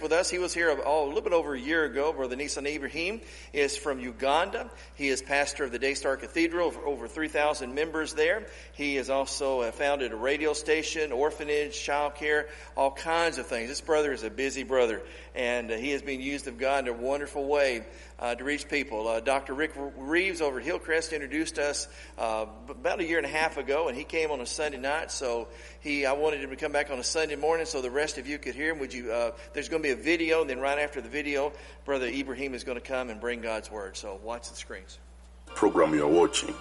with 0.00 0.12
us. 0.12 0.30
He 0.30 0.38
was 0.38 0.54
here 0.54 0.70
oh, 0.84 1.04
a 1.04 1.08
little 1.08 1.20
bit 1.20 1.32
over 1.32 1.54
a 1.54 1.60
year 1.60 1.84
ago. 1.84 2.12
Brother 2.12 2.36
Nisan 2.36 2.66
Ibrahim 2.66 3.20
is 3.52 3.76
from 3.76 4.00
Uganda. 4.00 4.70
He 4.94 5.08
is 5.08 5.22
pastor 5.22 5.64
of 5.64 5.72
the 5.72 5.78
Daystar 5.78 6.16
Cathedral, 6.16 6.72
over 6.84 7.08
3,000 7.08 7.74
members 7.74 8.14
there. 8.14 8.46
He 8.72 8.96
has 8.96 9.10
also 9.10 9.60
uh, 9.60 9.72
founded 9.72 10.12
a 10.12 10.16
radio 10.16 10.52
station, 10.52 11.12
orphanage, 11.12 11.80
child 11.80 12.14
care, 12.14 12.48
all 12.76 12.90
kinds 12.90 13.38
of 13.38 13.46
things. 13.46 13.68
This 13.68 13.80
brother 13.80 14.12
is 14.12 14.22
a 14.22 14.30
busy 14.30 14.62
brother, 14.62 15.02
and 15.34 15.70
uh, 15.70 15.76
he 15.76 15.90
has 15.90 16.02
been 16.02 16.20
used 16.20 16.46
of 16.46 16.58
God 16.58 16.86
in 16.86 16.94
a 16.94 16.96
wonderful 16.96 17.46
way 17.46 17.84
uh, 18.20 18.34
to 18.34 18.44
reach 18.44 18.68
people. 18.68 19.08
Uh, 19.08 19.20
Dr. 19.20 19.54
Rick 19.54 19.72
Reeves 19.96 20.40
over 20.40 20.60
at 20.60 20.64
Hillcrest 20.64 21.12
introduced 21.12 21.58
us 21.58 21.88
uh, 22.18 22.46
about 22.68 23.00
a 23.00 23.04
year 23.04 23.16
and 23.16 23.26
a 23.26 23.30
half 23.30 23.56
ago, 23.56 23.88
and 23.88 23.96
he 23.96 24.04
came 24.04 24.30
on 24.30 24.40
a 24.40 24.46
Sunday 24.46 24.78
night. 24.78 25.10
So 25.10 25.48
he, 25.80 26.04
I 26.04 26.12
wanted 26.12 26.42
him 26.42 26.50
to 26.50 26.56
come 26.56 26.70
back 26.70 26.90
on 26.90 26.98
a 26.98 27.04
Sunday 27.04 27.36
morning 27.36 27.66
so 27.66 27.80
the 27.80 27.90
rest 27.90 28.18
of 28.18 28.26
you 28.26 28.38
could 28.38 28.54
hear 28.54 28.72
him. 28.72 28.78
Would 28.78 28.92
you? 28.92 29.10
Uh, 29.10 29.32
there's 29.54 29.68
going 29.68 29.82
to 29.82 29.88
be 29.88 29.92
a 29.92 29.96
video, 29.96 30.42
and 30.42 30.50
then 30.50 30.60
right 30.60 30.78
after 30.78 31.00
the 31.00 31.08
video, 31.08 31.52
Brother 31.84 32.06
Ibrahim 32.06 32.54
is 32.54 32.62
going 32.62 32.78
to 32.78 32.86
come 32.86 33.08
and 33.10 33.20
bring 33.20 33.40
God's 33.40 33.70
word. 33.70 33.96
So 33.96 34.20
watch 34.22 34.50
the 34.50 34.56
screens. 34.56 34.98
Program 35.46 35.94
you 35.94 36.04
are 36.04 36.08
watching. 36.08 36.54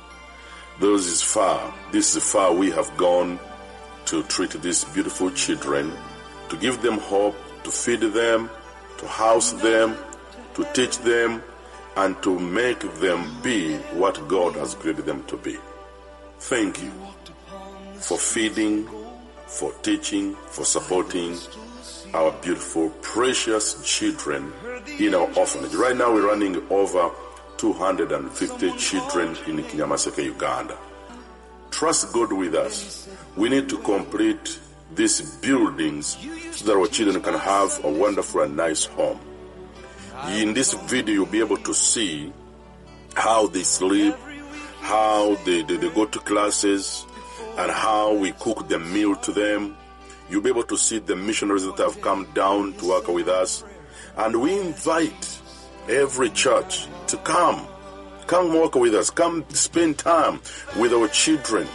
Those 0.79 1.07
is 1.07 1.21
far. 1.21 1.73
This 1.91 2.15
is 2.15 2.23
far 2.23 2.53
we 2.53 2.71
have 2.71 2.95
gone 2.95 3.37
to 4.05 4.23
treat 4.23 4.51
these 4.51 4.85
beautiful 4.85 5.29
children, 5.31 5.91
to 6.47 6.57
give 6.57 6.81
them 6.81 6.97
hope, 6.97 7.35
to 7.63 7.69
feed 7.69 7.99
them, 7.99 8.49
to 8.97 9.07
house 9.07 9.51
them, 9.51 9.95
to 10.55 10.63
teach 10.73 10.97
them, 10.99 11.43
and 11.95 12.21
to 12.23 12.39
make 12.39 12.79
them 12.99 13.41
be 13.41 13.77
what 13.93 14.27
God 14.27 14.55
has 14.55 14.75
created 14.75 15.05
them 15.05 15.23
to 15.25 15.37
be. 15.37 15.57
Thank 16.39 16.81
you 16.81 16.91
for 17.95 18.17
feeding, 18.17 18.87
for 19.47 19.73
teaching, 19.81 20.35
for 20.47 20.63
supporting 20.65 21.37
our 22.13 22.31
beautiful, 22.41 22.89
precious 23.01 23.83
children 23.83 24.51
in 24.97 25.13
our 25.13 25.29
orphanage. 25.35 25.75
Right 25.75 25.95
now, 25.95 26.13
we're 26.13 26.27
running 26.27 26.55
over 26.69 27.11
250 27.57 28.77
children 28.77 29.29
in 29.47 29.63
Kinyamaseke, 29.63 30.23
Uganda. 30.23 30.77
Trust 31.71 32.13
God 32.13 32.31
with 32.31 32.55
us. 32.55 33.09
We 33.35 33.49
need 33.49 33.69
to 33.69 33.77
complete 33.79 34.59
these 34.95 35.21
buildings 35.37 36.17
so 36.51 36.65
that 36.65 36.75
our 36.75 36.87
children 36.87 37.21
can 37.21 37.35
have 37.35 37.83
a 37.83 37.91
wonderful 37.91 38.41
and 38.41 38.55
nice 38.55 38.85
home. 38.85 39.19
In 40.27 40.53
this 40.53 40.73
video, 40.73 41.13
you'll 41.15 41.25
be 41.25 41.39
able 41.39 41.57
to 41.57 41.73
see 41.73 42.31
how 43.15 43.47
they 43.47 43.63
sleep, 43.63 44.15
how 44.81 45.35
they, 45.45 45.63
they, 45.63 45.77
they 45.77 45.89
go 45.89 46.05
to 46.05 46.19
classes, 46.19 47.05
and 47.57 47.71
how 47.71 48.13
we 48.13 48.31
cook 48.33 48.67
the 48.67 48.79
meal 48.79 49.15
to 49.15 49.31
them. 49.31 49.75
You'll 50.29 50.41
be 50.41 50.49
able 50.49 50.63
to 50.63 50.77
see 50.77 50.99
the 50.99 51.15
missionaries 51.15 51.65
that 51.65 51.77
have 51.77 52.01
come 52.01 52.27
down 52.33 52.73
to 52.73 52.89
work 52.89 53.07
with 53.07 53.27
us. 53.27 53.63
And 54.17 54.41
we 54.41 54.59
invite 54.59 55.39
every 55.87 56.29
church 56.29 56.87
to 57.07 57.17
come. 57.17 57.65
Come 58.27 58.53
work 58.53 58.75
with 58.75 58.93
us. 58.93 59.09
Come 59.09 59.45
spend 59.49 59.97
time 59.97 60.41
with 60.77 60.93
our 60.93 61.07
children. 61.07 61.67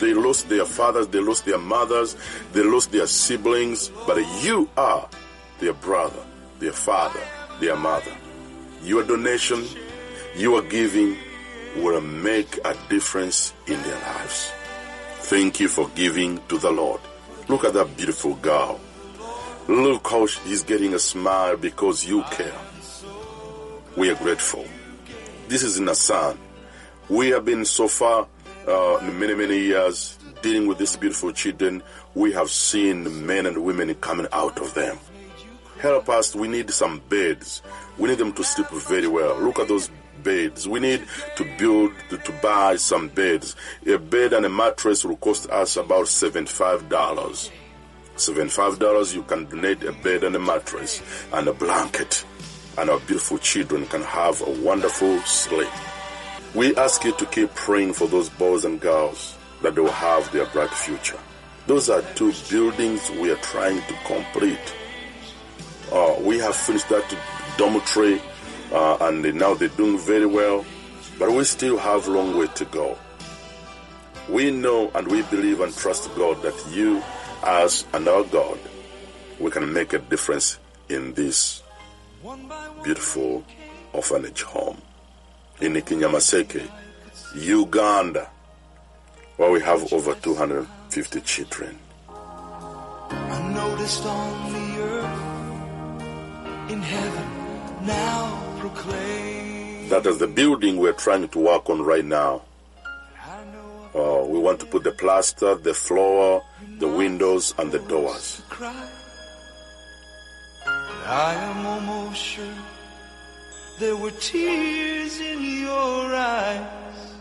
They 0.00 0.12
lost 0.14 0.48
their 0.48 0.64
fathers, 0.64 1.08
they 1.08 1.20
lost 1.20 1.44
their 1.44 1.58
mothers, 1.58 2.16
they 2.52 2.62
lost 2.62 2.90
their 2.90 3.06
siblings, 3.06 3.90
but 4.06 4.16
you 4.42 4.68
are 4.76 5.08
their 5.60 5.72
brother, 5.74 6.22
their 6.58 6.72
father, 6.72 7.20
their 7.60 7.76
mother. 7.76 8.12
Your 8.82 9.02
donation, 9.04 9.64
your 10.36 10.62
giving 10.62 11.16
will 11.76 12.00
make 12.00 12.58
a 12.64 12.76
difference 12.88 13.54
in 13.66 13.80
their 13.82 13.98
lives. 14.00 14.52
Thank 15.20 15.60
you 15.60 15.68
for 15.68 15.88
giving 15.94 16.40
to 16.48 16.58
the 16.58 16.70
Lord. 16.70 17.00
Look 17.48 17.64
at 17.64 17.74
that 17.74 17.96
beautiful 17.96 18.34
girl. 18.36 18.80
Look 19.68 20.08
how 20.08 20.26
she's 20.26 20.62
getting 20.62 20.94
a 20.94 20.98
smile 20.98 21.56
because 21.56 22.06
you 22.06 22.22
care. 22.30 22.54
We 23.96 24.10
are 24.10 24.14
grateful. 24.16 24.66
This 25.48 25.62
is 25.62 25.80
Nasan. 25.80 26.36
We 27.08 27.30
have 27.30 27.44
been 27.44 27.64
so 27.64 27.88
far, 27.88 28.26
uh, 28.66 29.10
many, 29.14 29.34
many 29.34 29.58
years 29.58 30.18
dealing 30.42 30.66
with 30.66 30.78
these 30.78 30.96
beautiful 30.96 31.32
children. 31.32 31.82
We 32.14 32.32
have 32.32 32.50
seen 32.50 33.26
men 33.26 33.46
and 33.46 33.64
women 33.64 33.94
coming 33.96 34.26
out 34.32 34.60
of 34.60 34.74
them. 34.74 34.98
Help 35.84 36.08
us. 36.08 36.34
We 36.34 36.48
need 36.48 36.70
some 36.70 37.02
beds. 37.10 37.60
We 37.98 38.08
need 38.08 38.16
them 38.16 38.32
to 38.32 38.42
sleep 38.42 38.70
very 38.70 39.06
well. 39.06 39.38
Look 39.38 39.58
at 39.58 39.68
those 39.68 39.90
beds. 40.22 40.66
We 40.66 40.80
need 40.80 41.04
to 41.36 41.44
build, 41.58 41.92
to, 42.08 42.32
buy 42.40 42.76
some 42.76 43.08
beds. 43.08 43.54
A 43.86 43.98
bed 43.98 44.32
and 44.32 44.46
a 44.46 44.48
mattress 44.48 45.04
will 45.04 45.18
cost 45.18 45.50
us 45.50 45.76
about 45.76 46.06
$75. 46.06 46.88
$75, 48.16 49.14
you 49.14 49.24
can 49.24 49.44
donate 49.44 49.84
a 49.84 49.92
bed 49.92 50.24
and 50.24 50.34
a 50.34 50.38
mattress 50.38 51.02
and 51.34 51.48
a 51.48 51.52
blanket. 51.52 52.24
And 52.78 52.88
our 52.88 53.00
beautiful 53.00 53.36
children 53.36 53.84
can 53.84 54.00
have 54.00 54.40
a 54.40 54.50
wonderful 54.62 55.18
sleep. 55.20 55.68
We 56.54 56.74
ask 56.76 57.04
you 57.04 57.12
to 57.12 57.26
keep 57.26 57.54
praying 57.54 57.92
for 57.92 58.08
those 58.08 58.30
boys 58.30 58.64
and 58.64 58.80
girls 58.80 59.36
that 59.60 59.74
they 59.74 59.82
will 59.82 59.90
have 59.90 60.32
their 60.32 60.46
bright 60.46 60.70
future. 60.70 61.20
Those 61.66 61.90
are 61.90 62.00
two 62.14 62.32
buildings 62.48 63.10
we 63.10 63.30
are 63.30 63.42
trying 63.42 63.82
to 63.82 63.94
complete. 64.06 64.74
Uh, 65.92 66.16
we 66.20 66.38
have 66.38 66.54
finished 66.56 66.88
that 66.88 67.04
dormitory 67.56 68.20
uh, 68.72 68.96
and 69.02 69.22
now 69.34 69.54
they're 69.54 69.68
doing 69.68 69.98
very 69.98 70.26
well, 70.26 70.64
but 71.18 71.30
we 71.30 71.44
still 71.44 71.78
have 71.78 72.08
a 72.08 72.10
long 72.10 72.36
way 72.36 72.46
to 72.54 72.64
go. 72.66 72.96
We 74.28 74.50
know 74.50 74.90
and 74.94 75.06
we 75.08 75.22
believe 75.22 75.60
and 75.60 75.74
trust 75.76 76.12
God 76.16 76.42
that 76.42 76.54
you, 76.72 77.02
as 77.44 77.84
and 77.92 78.08
our 78.08 78.24
God, 78.24 78.58
we 79.38 79.50
can 79.50 79.72
make 79.72 79.92
a 79.92 79.98
difference 79.98 80.58
in 80.88 81.12
this 81.14 81.62
beautiful 82.82 83.44
orphanage 83.92 84.42
home 84.42 84.80
in 85.60 85.74
Kinyamaseke, 85.74 86.68
Uganda, 87.36 88.28
where 89.36 89.50
we 89.50 89.60
have 89.60 89.92
over 89.92 90.14
250 90.14 91.20
children. 91.20 91.78
In 96.68 96.80
heaven, 96.80 97.86
now 97.86 98.56
proclaim. 98.58 99.88
That 99.88 100.06
is 100.06 100.18
the 100.18 100.26
building 100.26 100.78
we're 100.78 100.92
trying 100.92 101.28
to 101.28 101.38
work 101.38 101.68
on 101.68 101.82
right 101.82 102.04
now. 102.04 102.42
Uh, 103.94 104.24
we 104.26 104.40
want 104.40 104.58
to 104.58 104.66
put 104.66 104.82
the 104.82 104.90
plaster, 104.90 105.54
the 105.54 105.74
floor, 105.74 106.42
the 106.78 106.88
windows, 106.88 107.54
and 107.58 107.70
the 107.70 107.78
doors. 107.78 108.42
I 111.06 111.34
am 111.34 111.66
almost 111.66 112.20
sure 112.20 112.58
there 113.78 113.96
were 113.96 114.10
tears 114.12 115.20
in 115.20 115.60
your 115.60 116.14
eyes 116.14 117.12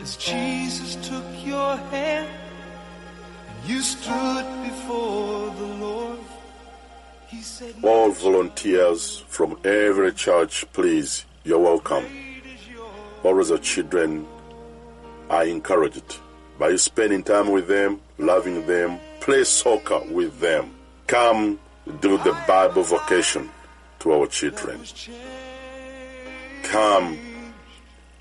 as 0.00 0.16
Jesus 0.16 0.94
took 1.08 1.24
your 1.44 1.76
hand 1.76 2.28
and 3.48 3.68
you 3.68 3.80
stood 3.80 4.46
before 4.62 5.50
the 5.50 5.66
Lord. 5.80 6.18
All 7.82 8.10
volunteers 8.10 9.24
from 9.28 9.56
every 9.64 10.12
church, 10.12 10.64
please, 10.72 11.24
you're 11.44 11.60
welcome. 11.60 12.04
Always 13.22 13.50
our 13.50 13.58
children 13.58 14.26
are 15.28 15.44
encouraged 15.44 16.16
by 16.58 16.74
spending 16.76 17.22
time 17.22 17.50
with 17.52 17.68
them, 17.68 18.00
loving 18.18 18.66
them, 18.66 18.98
play 19.20 19.44
soccer 19.44 20.00
with 20.10 20.40
them. 20.40 20.74
Come 21.06 21.60
do 22.00 22.18
the 22.18 22.36
Bible 22.48 22.82
vocation 22.82 23.48
to 24.00 24.12
our 24.12 24.26
children. 24.26 24.80
Come 26.64 27.16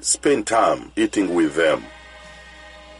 spend 0.02 0.46
time 0.46 0.92
eating 0.96 1.34
with 1.34 1.56
them. 1.56 1.84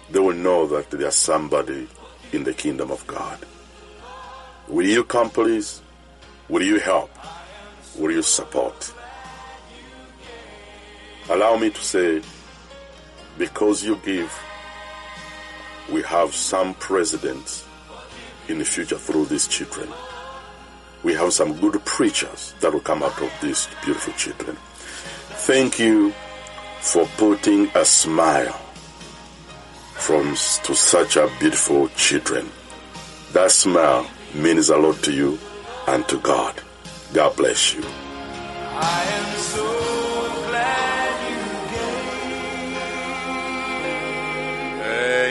They 0.10 0.20
will 0.20 0.34
know 0.34 0.66
that 0.68 0.90
there's 0.90 1.16
somebody 1.16 1.88
in 2.34 2.44
the 2.44 2.54
kingdom 2.54 2.90
of 2.90 3.06
God. 3.06 3.40
Will 4.68 4.88
you 4.88 5.04
come, 5.04 5.30
please? 5.30 5.82
Will 6.50 6.64
you 6.64 6.80
help? 6.80 7.12
Will 7.96 8.12
you 8.12 8.24
support? 8.24 8.92
Allow 11.30 11.58
me 11.58 11.70
to 11.70 11.80
say, 11.80 12.24
because 13.38 13.84
you 13.84 13.98
give, 13.98 14.36
we 15.92 16.02
have 16.02 16.34
some 16.34 16.74
presidents 16.74 17.68
in 18.48 18.58
the 18.58 18.66
future 18.66 18.98
through 18.98 19.26
these 19.26 19.48
children. 19.48 19.90
We 21.04 21.14
have 21.14 21.34
some 21.34 21.54
good 21.60 21.86
preachers 21.86 22.56
that 22.62 22.74
will 22.74 22.80
come 22.80 23.04
out 23.04 23.22
of 23.22 23.32
these 23.42 23.70
beautiful 23.86 24.14
children. 24.14 24.58
Thank 25.46 25.78
you 25.78 26.14
for 26.82 27.06
putting 27.18 27.70
a 27.76 27.86
smile 27.86 28.54
from 29.94 30.30
to 30.30 30.74
such 30.74 31.16
a 31.16 31.30
beautiful 31.40 31.90
children. 31.90 32.50
That 33.34 33.52
smile 33.52 34.10
means 34.34 34.70
a 34.70 34.78
lot 34.78 34.96
to 35.04 35.14
you 35.14 35.38
and 35.94 36.08
to 36.08 36.20
God. 36.20 36.62
God 37.14 37.36
bless 37.36 37.74
you. 37.74 37.84
I 37.84 39.04
am 39.18 39.38
so 39.38 39.68
glad 40.48 41.12
you 41.32 41.42
gave. 41.74 42.78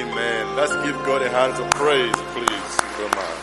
Amen. 0.02 0.56
Let's 0.56 0.74
give 0.84 0.96
God 1.06 1.22
a 1.22 1.30
hand 1.30 1.52
of 1.62 1.70
praise, 1.70 2.20
please. 2.34 2.76
Come 2.98 3.14
on. 3.26 3.38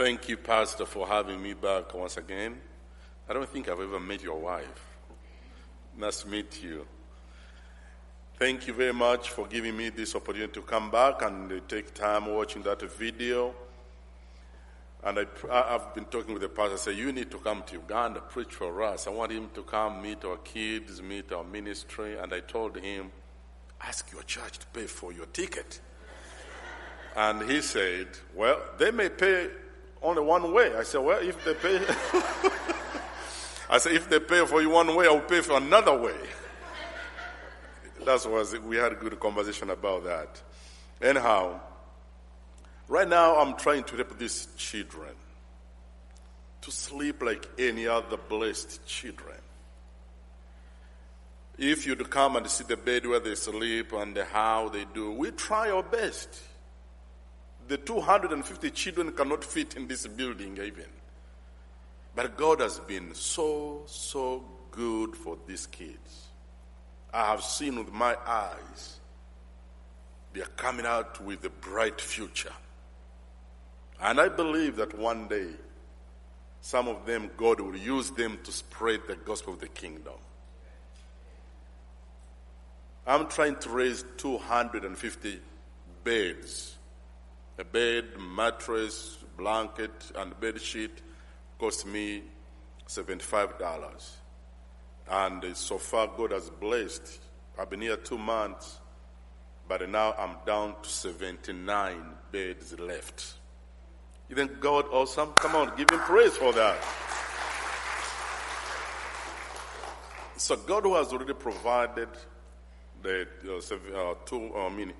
Thank 0.00 0.28
you, 0.28 0.36
Pastor, 0.36 0.84
for 0.84 1.06
having 1.06 1.40
me 1.40 1.54
back 1.54 1.94
once 1.94 2.16
again. 2.16 2.60
I 3.28 3.34
don't 3.34 3.48
think 3.48 3.68
I've 3.68 3.80
ever 3.80 4.00
met 4.00 4.20
your 4.20 4.40
wife. 4.40 4.88
Nice 5.96 6.22
to 6.22 6.28
meet 6.28 6.60
you. 6.60 6.86
Thank 8.40 8.66
you 8.66 8.72
very 8.72 8.94
much 8.94 9.28
for 9.28 9.46
giving 9.46 9.76
me 9.76 9.90
this 9.90 10.14
opportunity 10.14 10.54
to 10.54 10.62
come 10.62 10.90
back 10.90 11.20
and 11.20 11.52
uh, 11.52 11.60
take 11.68 11.92
time 11.92 12.24
watching 12.24 12.62
that 12.62 12.80
video. 12.80 13.54
And 15.04 15.18
I, 15.18 15.26
I've 15.50 15.94
been 15.94 16.06
talking 16.06 16.32
with 16.32 16.40
the 16.40 16.48
pastor. 16.48 16.72
I 16.72 16.76
say 16.76 16.92
you 16.94 17.12
need 17.12 17.30
to 17.32 17.36
come 17.36 17.62
to 17.66 17.74
Uganda, 17.74 18.20
preach 18.20 18.54
for 18.54 18.82
us. 18.82 19.06
I 19.06 19.10
want 19.10 19.30
him 19.30 19.50
to 19.52 19.62
come 19.62 20.00
meet 20.00 20.24
our 20.24 20.38
kids, 20.38 21.02
meet 21.02 21.30
our 21.32 21.44
ministry. 21.44 22.16
And 22.16 22.32
I 22.32 22.40
told 22.40 22.78
him, 22.78 23.12
ask 23.78 24.10
your 24.10 24.22
church 24.22 24.58
to 24.60 24.66
pay 24.68 24.86
for 24.86 25.12
your 25.12 25.26
ticket. 25.26 25.78
And 27.14 27.42
he 27.42 27.60
said, 27.60 28.08
well, 28.34 28.58
they 28.78 28.90
may 28.90 29.10
pay 29.10 29.50
only 30.00 30.22
one 30.22 30.50
way. 30.54 30.74
I 30.74 30.84
said, 30.84 31.02
well, 31.02 31.20
if 31.20 31.44
they 31.44 31.52
pay, 31.52 31.76
I 33.68 33.76
said, 33.76 33.92
if 33.92 34.08
they 34.08 34.18
pay 34.18 34.46
for 34.46 34.62
you 34.62 34.70
one 34.70 34.96
way, 34.96 35.08
I'll 35.08 35.20
pay 35.20 35.42
for 35.42 35.58
another 35.58 35.94
way. 36.00 36.16
That 38.04 38.26
was, 38.26 38.58
we 38.60 38.76
had 38.76 38.92
a 38.92 38.94
good 38.94 39.18
conversation 39.20 39.70
about 39.70 40.04
that. 40.04 40.40
Anyhow, 41.02 41.60
right 42.88 43.08
now 43.08 43.36
I'm 43.36 43.56
trying 43.56 43.84
to 43.84 43.96
help 43.96 44.18
these 44.18 44.48
children 44.56 45.14
to 46.62 46.70
sleep 46.70 47.22
like 47.22 47.46
any 47.58 47.86
other 47.86 48.16
blessed 48.16 48.84
children. 48.86 49.36
If 51.58 51.86
you'd 51.86 52.08
come 52.08 52.36
and 52.36 52.48
see 52.48 52.64
the 52.64 52.76
bed 52.76 53.06
where 53.06 53.20
they 53.20 53.34
sleep 53.34 53.92
and 53.92 54.16
how 54.16 54.70
they 54.70 54.86
do, 54.94 55.12
we 55.12 55.30
try 55.32 55.70
our 55.70 55.82
best. 55.82 56.40
The 57.68 57.76
250 57.76 58.70
children 58.70 59.12
cannot 59.12 59.44
fit 59.44 59.76
in 59.76 59.86
this 59.86 60.06
building 60.06 60.56
even. 60.56 60.86
But 62.14 62.36
God 62.36 62.60
has 62.60 62.80
been 62.80 63.14
so, 63.14 63.82
so 63.86 64.42
good 64.70 65.14
for 65.14 65.36
these 65.46 65.66
kids. 65.66 66.29
I 67.12 67.30
have 67.30 67.42
seen 67.42 67.78
with 67.78 67.92
my 67.92 68.16
eyes 68.26 69.00
they 70.32 70.40
are 70.40 70.52
coming 70.56 70.86
out 70.86 71.20
with 71.24 71.44
a 71.44 71.50
bright 71.50 72.00
future. 72.00 72.52
And 74.00 74.20
I 74.20 74.28
believe 74.28 74.76
that 74.76 74.96
one 74.96 75.28
day 75.28 75.48
some 76.60 76.88
of 76.88 77.06
them, 77.06 77.30
God 77.36 77.60
will 77.60 77.76
use 77.76 78.10
them 78.10 78.38
to 78.44 78.52
spread 78.52 79.00
the 79.08 79.16
gospel 79.16 79.54
of 79.54 79.60
the 79.60 79.68
kingdom. 79.68 80.14
I'm 83.06 83.28
trying 83.28 83.56
to 83.56 83.70
raise 83.70 84.04
250 84.18 85.40
beds. 86.04 86.76
A 87.58 87.64
bed, 87.64 88.04
mattress, 88.18 89.18
blanket, 89.36 90.12
and 90.16 90.38
bed 90.38 90.60
sheet 90.60 91.00
cost 91.58 91.86
me 91.86 92.22
$75. 92.88 94.10
And 95.10 95.44
uh, 95.44 95.54
so 95.54 95.78
far, 95.78 96.06
God 96.06 96.30
has 96.30 96.48
blessed. 96.48 97.18
I've 97.58 97.68
been 97.68 97.80
here 97.80 97.96
two 97.96 98.18
months, 98.18 98.78
but 99.68 99.88
now 99.88 100.14
I'm 100.16 100.36
down 100.46 100.76
to 100.82 100.88
79 100.88 101.96
beds 102.30 102.78
left. 102.78 103.34
Isn't 104.28 104.60
God 104.60 104.86
awesome? 104.92 105.32
Come 105.32 105.56
on, 105.56 105.76
give 105.76 105.90
him 105.90 105.98
praise 106.00 106.36
for 106.36 106.52
that. 106.52 106.78
So 110.36 110.56
God 110.56 110.84
who 110.84 110.94
has 110.94 111.12
already 111.12 111.34
provided 111.34 112.08
the 113.02 113.26
uh, 113.46 113.56
uh, 113.56 114.14
two, 114.24 114.54
I 114.56 114.68
mean, 114.70 114.92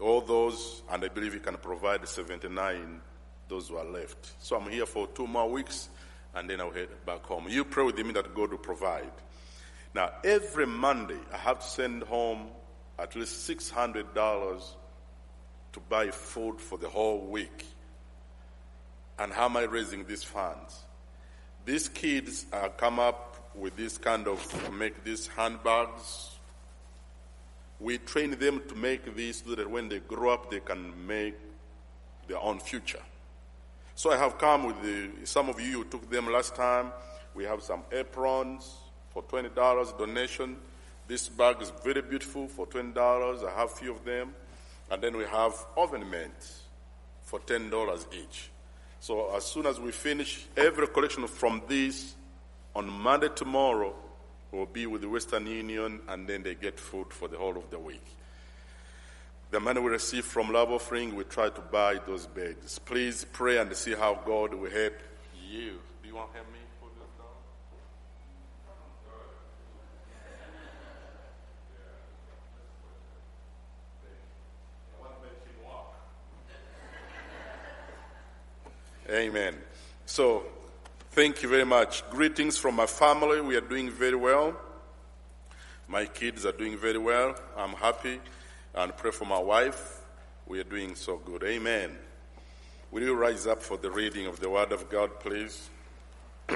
all 0.00 0.20
those, 0.20 0.82
and 0.90 1.04
I 1.04 1.08
believe 1.08 1.34
He 1.34 1.38
can 1.40 1.56
provide 1.56 2.06
79 2.06 3.00
those 3.48 3.68
who 3.68 3.76
are 3.76 3.84
left. 3.84 4.32
So 4.38 4.56
I'm 4.56 4.68
here 4.70 4.86
for 4.86 5.06
two 5.06 5.26
more 5.26 5.48
weeks, 5.48 5.88
and 6.34 6.48
then 6.48 6.60
I'll 6.60 6.70
head 6.70 6.88
back 7.06 7.22
home. 7.24 7.46
You 7.48 7.64
pray 7.64 7.84
with 7.84 7.96
me 7.98 8.12
that 8.12 8.34
God 8.34 8.50
will 8.50 8.58
provide. 8.58 9.12
Now, 9.94 10.10
every 10.24 10.66
Monday, 10.66 11.18
I 11.32 11.36
have 11.36 11.60
to 11.60 11.66
send 11.66 12.02
home 12.04 12.48
at 12.98 13.14
least 13.14 13.48
$600 13.48 14.62
to 15.72 15.80
buy 15.80 16.10
food 16.10 16.60
for 16.60 16.78
the 16.78 16.88
whole 16.88 17.18
week. 17.18 17.66
And 19.18 19.32
how 19.32 19.46
am 19.46 19.56
I 19.56 19.64
raising 19.64 20.04
these 20.06 20.24
funds? 20.24 20.78
These 21.64 21.88
kids 21.90 22.46
uh, 22.52 22.68
come 22.70 22.98
up 22.98 23.50
with 23.54 23.76
this 23.76 23.98
kind 23.98 24.26
of 24.26 24.72
make 24.72 25.04
these 25.04 25.26
handbags. 25.26 26.30
We 27.78 27.98
train 27.98 28.30
them 28.38 28.62
to 28.68 28.74
make 28.74 29.14
these 29.14 29.42
so 29.44 29.54
that 29.54 29.68
when 29.68 29.88
they 29.88 29.98
grow 29.98 30.30
up, 30.30 30.50
they 30.50 30.60
can 30.60 31.06
make 31.06 31.34
their 32.28 32.38
own 32.38 32.60
future. 32.60 33.02
So 33.94 34.10
I 34.10 34.16
have 34.16 34.38
come 34.38 34.64
with 34.64 34.82
the, 34.82 35.26
some 35.26 35.50
of 35.50 35.60
you 35.60 35.78
who 35.78 35.84
took 35.84 36.10
them 36.10 36.32
last 36.32 36.54
time. 36.54 36.92
We 37.34 37.44
have 37.44 37.62
some 37.62 37.82
aprons 37.92 38.74
for 39.12 39.22
$20 39.22 39.98
donation. 39.98 40.56
This 41.06 41.28
bag 41.28 41.60
is 41.60 41.72
very 41.84 42.02
beautiful 42.02 42.48
for 42.48 42.66
$20. 42.66 43.46
I 43.46 43.58
have 43.58 43.70
a 43.70 43.74
few 43.74 43.92
of 43.92 44.04
them. 44.04 44.34
And 44.90 45.02
then 45.02 45.16
we 45.16 45.24
have 45.24 45.54
oven 45.76 46.02
ornaments 46.02 46.62
for 47.22 47.40
$10 47.40 48.04
each. 48.14 48.50
So 49.00 49.34
as 49.34 49.44
soon 49.44 49.66
as 49.66 49.80
we 49.80 49.90
finish 49.90 50.46
every 50.56 50.86
collection 50.86 51.26
from 51.26 51.62
this, 51.66 52.14
on 52.74 52.88
Monday 52.88 53.28
tomorrow 53.34 53.94
will 54.50 54.66
be 54.66 54.86
with 54.86 55.02
the 55.02 55.08
Western 55.08 55.46
Union 55.46 56.00
and 56.08 56.26
then 56.26 56.42
they 56.42 56.54
get 56.54 56.78
food 56.78 57.12
for 57.12 57.28
the 57.28 57.36
whole 57.36 57.56
of 57.56 57.70
the 57.70 57.78
week. 57.78 58.04
The 59.50 59.60
money 59.60 59.80
we 59.80 59.90
receive 59.90 60.24
from 60.24 60.50
Love 60.50 60.70
Offering, 60.72 61.14
we 61.14 61.24
try 61.24 61.50
to 61.50 61.60
buy 61.60 61.98
those 62.06 62.26
beds. 62.26 62.78
Please 62.78 63.26
pray 63.32 63.58
and 63.58 63.74
see 63.76 63.92
how 63.92 64.18
God 64.24 64.54
will 64.54 64.70
help 64.70 64.94
you. 65.50 65.78
Do 66.02 66.08
you 66.08 66.14
want 66.14 66.32
to 66.32 66.38
help 66.38 66.52
me 66.52 66.61
Amen. 79.10 79.56
So, 80.06 80.44
thank 81.10 81.42
you 81.42 81.48
very 81.48 81.64
much. 81.64 82.08
Greetings 82.08 82.56
from 82.56 82.76
my 82.76 82.86
family. 82.86 83.40
We 83.40 83.56
are 83.56 83.60
doing 83.60 83.90
very 83.90 84.14
well. 84.14 84.56
My 85.88 86.04
kids 86.04 86.46
are 86.46 86.52
doing 86.52 86.78
very 86.78 86.98
well. 86.98 87.34
I'm 87.56 87.72
happy. 87.72 88.20
And 88.76 88.96
pray 88.96 89.10
for 89.10 89.24
my 89.24 89.40
wife. 89.40 90.02
We 90.46 90.60
are 90.60 90.64
doing 90.64 90.94
so 90.94 91.16
good. 91.16 91.42
Amen. 91.42 91.98
Will 92.92 93.02
you 93.02 93.16
rise 93.16 93.44
up 93.48 93.60
for 93.60 93.76
the 93.76 93.90
reading 93.90 94.26
of 94.26 94.38
the 94.38 94.48
Word 94.48 94.70
of 94.70 94.88
God, 94.88 95.18
please? 95.18 95.68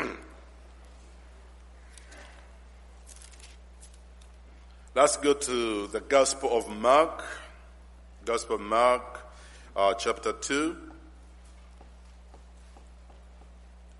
Let's 4.94 5.16
go 5.16 5.34
to 5.34 5.88
the 5.88 6.00
Gospel 6.00 6.56
of 6.56 6.68
Mark. 6.68 7.24
Gospel 8.24 8.54
of 8.54 8.62
Mark, 8.62 9.26
uh, 9.74 9.94
chapter 9.94 10.32
2. 10.32 10.76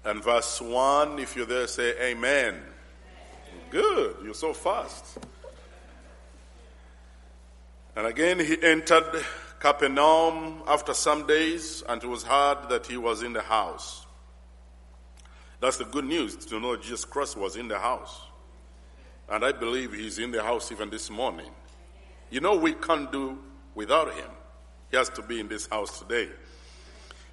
And 0.07 0.23
verse 0.23 0.61
1, 0.61 1.19
if 1.19 1.35
you're 1.35 1.47
there, 1.47 1.67
say 1.67 2.11
amen. 2.11 2.63
Good, 3.71 4.19
you're 4.23 4.35
so 4.35 4.53
fast. 4.53 5.19
And 7.97 8.07
again, 8.07 8.39
he 8.39 8.57
entered 8.63 9.25
Capernaum 9.59 10.63
after 10.69 10.95
some 10.95 11.27
days, 11.27 11.83
and 11.89 12.01
it 12.01 12.07
was 12.07 12.23
heard 12.23 12.69
that 12.69 12.87
he 12.87 12.97
was 12.97 13.25
in 13.25 13.33
the 13.33 13.43
house. 13.43 14.07
That's 15.61 15.79
the 15.79 15.85
good 15.85 16.05
news 16.05 16.37
to 16.37 16.61
know 16.61 16.77
Jesus 16.77 17.05
Christ 17.05 17.37
was 17.37 17.57
in 17.57 17.67
the 17.67 17.81
house. 17.81 18.21
And 19.29 19.45
I 19.45 19.51
believe 19.51 19.93
he's 19.93 20.21
in 20.21 20.31
the 20.31 20.41
house 20.41 20.71
even 20.71 20.89
this 20.89 21.11
morning. 21.11 21.51
You 22.31 22.41
know, 22.41 22.55
we 22.55 22.75
can't 22.75 23.11
do 23.11 23.41
without 23.75 24.15
him. 24.15 24.31
He 24.93 24.99
has 24.99 25.09
to 25.11 25.23
be 25.23 25.41
in 25.41 25.49
this 25.49 25.67
house 25.67 25.99
today. 25.99 26.29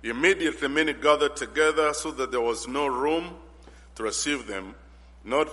Immediately 0.03 0.67
many 0.67 0.93
gathered 0.93 1.35
together 1.37 1.93
so 1.93 2.11
that 2.11 2.29
there 2.29 2.41
was 2.41 2.67
no 2.67 2.87
room 2.87 3.35
to 3.95 4.03
receive 4.03 4.47
them, 4.47 4.75
not 5.23 5.47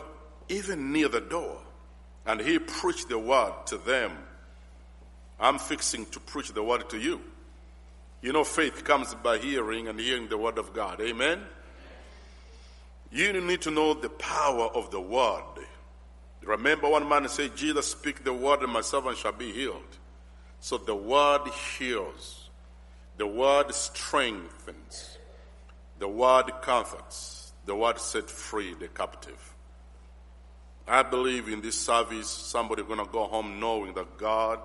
even 0.49 0.93
near 0.93 1.09
the 1.09 1.21
door. 1.21 1.59
And 2.27 2.41
he 2.41 2.59
preached 2.59 3.09
the 3.09 3.19
word 3.19 3.53
to 3.67 3.79
them. 3.79 4.13
I'm 5.39 5.59
fixing 5.59 6.05
to 6.07 6.21
preach 6.21 6.53
the 6.53 6.63
word 6.63 6.91
to 6.91 6.99
you. 6.99 7.21
You 8.23 8.33
know, 8.33 8.45
faith 8.45 8.85
comes 8.85 9.15
by 9.15 9.39
hearing 9.39 9.89
and 9.89 9.99
hearing 9.99 10.29
the 10.29 10.37
word 10.37 10.59
of 10.59 10.75
God. 10.75 11.01
Amen? 11.01 11.41
You 13.11 13.33
need 13.33 13.63
to 13.63 13.71
know 13.71 13.95
the 13.95 14.11
power 14.11 14.67
of 14.67 14.91
the 14.91 15.01
word. 15.01 15.43
Remember, 16.43 16.89
one 16.89 17.09
man 17.09 17.29
said, 17.29 17.57
Jesus, 17.57 17.87
speak 17.87 18.25
the 18.25 18.33
word, 18.33 18.63
and 18.63 18.73
my 18.73 18.81
servant 18.81 19.17
shall 19.17 19.33
be 19.33 19.53
healed. 19.53 19.99
So 20.61 20.79
the 20.79 20.95
word 20.95 21.49
heals. 21.79 22.40
The 23.21 23.27
word 23.27 23.75
strengthens. 23.75 25.19
The 25.99 26.09
word 26.09 26.51
comforts. 26.63 27.53
The 27.67 27.77
word 27.77 28.01
set 28.01 28.31
free 28.31 28.73
the 28.73 28.89
captive. 28.89 29.55
I 30.89 31.03
believe 31.03 31.47
in 31.49 31.61
this 31.61 31.79
service, 31.79 32.31
somebody 32.31 32.83
going 32.83 32.99
to 32.99 33.13
go 33.13 33.27
home 33.27 33.61
knowing 33.61 33.93
that 33.93 34.17
God 34.17 34.61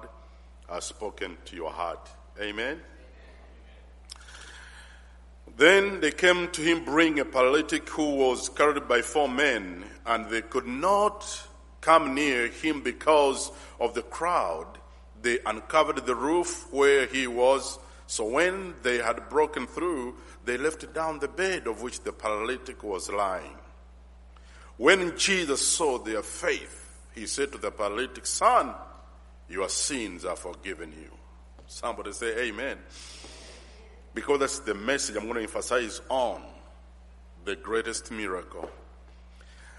has 0.70 0.86
spoken 0.86 1.36
to 1.44 1.56
your 1.58 1.70
heart. 1.70 2.10
Amen. 2.40 2.80
Then 5.58 6.00
they 6.00 6.12
came 6.12 6.48
to 6.52 6.62
him 6.62 6.86
bringing 6.86 7.20
a 7.20 7.26
paralytic 7.26 7.90
who 7.90 8.16
was 8.16 8.48
carried 8.48 8.88
by 8.88 9.02
four 9.02 9.28
men, 9.28 9.84
and 10.06 10.30
they 10.30 10.44
could 10.44 10.66
not 10.66 11.46
come 11.82 12.16
near 12.16 12.48
him 12.48 12.84
because 12.84 13.52
of 13.82 13.94
the 13.96 14.04
crowd. 14.04 14.78
They 15.22 15.40
uncovered 15.46 16.06
the 16.06 16.16
roof 16.16 16.72
where 16.72 17.06
he 17.06 17.28
was. 17.28 17.80
So 18.08 18.26
when 18.26 18.76
they 18.84 18.98
had 18.98 19.30
broken 19.30 19.68
through, 19.68 20.16
they 20.44 20.58
left 20.58 20.94
down 20.94 21.20
the 21.20 21.28
bed 21.28 21.68
of 21.68 21.82
which 21.82 22.02
the 22.02 22.12
paralytic 22.12 22.84
was 22.84 23.10
lying. 23.10 23.58
When 24.78 25.18
Jesus 25.18 25.66
saw 25.66 25.98
their 25.98 26.22
faith, 26.22 26.82
he 27.14 27.26
said 27.26 27.52
to 27.54 27.58
the 27.58 27.72
paralytic, 27.72 28.26
Son, 28.26 28.74
your 29.50 29.70
sins 29.70 30.26
are 30.26 30.36
forgiven 30.36 30.92
you. 30.92 31.10
Somebody 31.68 32.12
say 32.12 32.48
amen. 32.48 32.78
Because 34.14 34.40
that's 34.40 34.60
the 34.60 34.74
message 34.74 35.16
I'm 35.16 35.24
going 35.24 35.36
to 35.36 35.42
emphasize 35.42 36.02
on 36.10 36.44
the 37.44 37.56
greatest 37.56 38.12
miracle. 38.12 38.70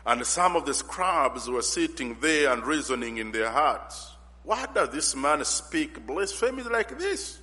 And 0.05 0.25
some 0.25 0.57
of 0.57 0.67
the 0.67 0.75
scribes 0.75 1.49
were 1.49 1.63
sitting 1.63 2.17
there 2.21 2.53
and 2.53 2.65
reasoning 2.65 3.19
in 3.19 3.33
their 3.33 3.51
hearts. 3.51 4.13
Why 4.45 4.67
does 4.73 4.91
this 4.91 5.17
man 5.17 5.45
speak 5.45 6.07
blasphemy 6.07 6.63
like 6.63 6.97
this? 6.99 7.41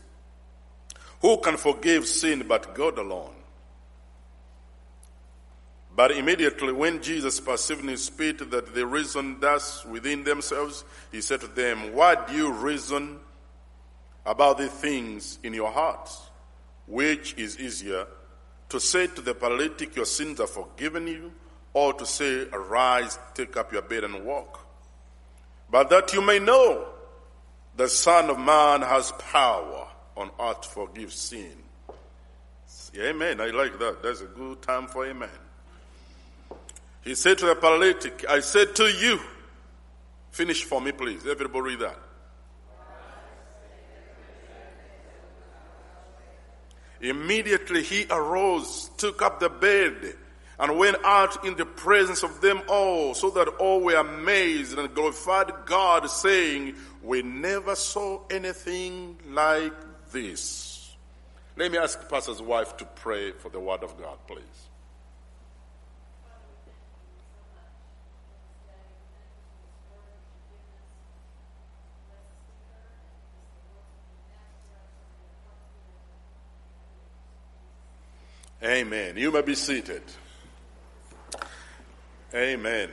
Who 1.24 1.38
can 1.38 1.56
forgive 1.56 2.06
sin 2.06 2.44
but 2.50 2.76
God 2.76 2.98
alone? 2.98 3.34
But 5.96 6.12
immediately 6.12 6.74
when 6.74 7.02
Jesus 7.02 7.40
perceived 7.40 7.82
in 7.82 7.88
his 7.88 8.04
spirit 8.04 8.52
that 8.52 8.76
they 8.76 8.84
reasoned 8.84 9.40
thus 9.40 9.86
within 9.86 10.26
themselves, 10.26 10.84
he 11.14 11.22
said 11.22 11.40
to 11.40 11.48
them, 11.48 11.94
Why 11.94 12.16
do 12.26 12.34
you 12.34 12.52
reason 12.52 13.20
about 14.26 14.58
the 14.58 14.68
things 14.68 15.40
in 15.44 15.54
your 15.54 15.72
hearts? 15.72 16.30
Which 16.88 17.36
is 17.38 17.58
easier, 17.58 18.06
to 18.68 18.80
say 18.82 19.08
to 19.08 19.22
the 19.22 19.34
paralytic, 19.34 19.96
Your 19.96 20.06
sins 20.06 20.42
are 20.42 20.48
forgiven 20.48 21.08
you, 21.08 21.32
or 21.74 21.94
to 21.94 22.06
say, 22.06 22.50
Arise, 22.52 23.18
take 23.34 23.56
up 23.56 23.72
your 23.72 23.84
bed 23.84 24.04
and 24.04 24.26
walk? 24.26 24.60
But 25.72 25.90
that 25.90 26.12
you 26.12 26.22
may 26.22 26.40
know, 26.40 26.86
the 27.78 27.88
Son 27.88 28.30
of 28.30 28.38
Man 28.38 28.82
has 28.82 29.14
power 29.14 29.88
on 30.16 30.30
earth 30.40 30.66
forgive 30.66 31.12
sin. 31.14 31.52
Amen. 32.98 33.42
I 33.42 33.48
like 33.48 33.80
that. 33.80 34.04
That's 34.04 34.22
a 34.22 34.26
good 34.26 34.62
time 34.62 34.88
for 34.88 35.06
amen. 35.06 35.30
He 37.04 37.16
said 37.16 37.38
to 37.40 37.46
the 37.48 37.56
paralytic, 37.56 38.26
I 38.30 38.40
said 38.40 38.76
to 38.76 38.84
you, 38.84 39.20
finish 40.32 40.64
for 40.64 40.80
me, 40.80 40.92
please. 40.92 41.26
Everybody 41.26 41.76
read 41.76 41.80
that. 41.80 42.00
Immediately 47.02 47.84
he 47.84 48.06
arose, 48.10 48.90
took 48.98 49.22
up 49.22 49.42
the 49.42 49.50
bed, 49.50 50.16
and 50.58 50.78
went 50.78 50.96
out 51.04 51.46
in 51.46 51.58
the 51.58 51.66
presence 51.66 52.24
of 52.24 52.40
them 52.40 52.62
all, 52.70 53.14
so 53.14 53.30
that 53.32 53.48
all 53.60 53.82
were 53.82 53.96
amazed 53.96 54.78
and 54.78 54.94
glorified 54.94 55.52
God, 55.66 56.10
saying, 56.10 56.76
We 57.02 57.22
never 57.22 57.76
saw 57.76 58.22
anything 58.30 59.18
like 59.28 59.74
this. 60.14 60.96
Let 61.58 61.72
me 61.72 61.78
ask 61.78 62.08
Pastor's 62.10 62.42
wife 62.42 62.78
to 62.78 62.86
pray 62.86 63.32
for 63.32 63.50
the 63.50 63.60
word 63.60 63.84
of 63.84 64.00
God, 64.00 64.18
please. 64.26 64.44
Amen. 78.64 79.18
You 79.18 79.30
may 79.30 79.42
be 79.42 79.56
seated. 79.56 80.04
Amen. 82.34 82.90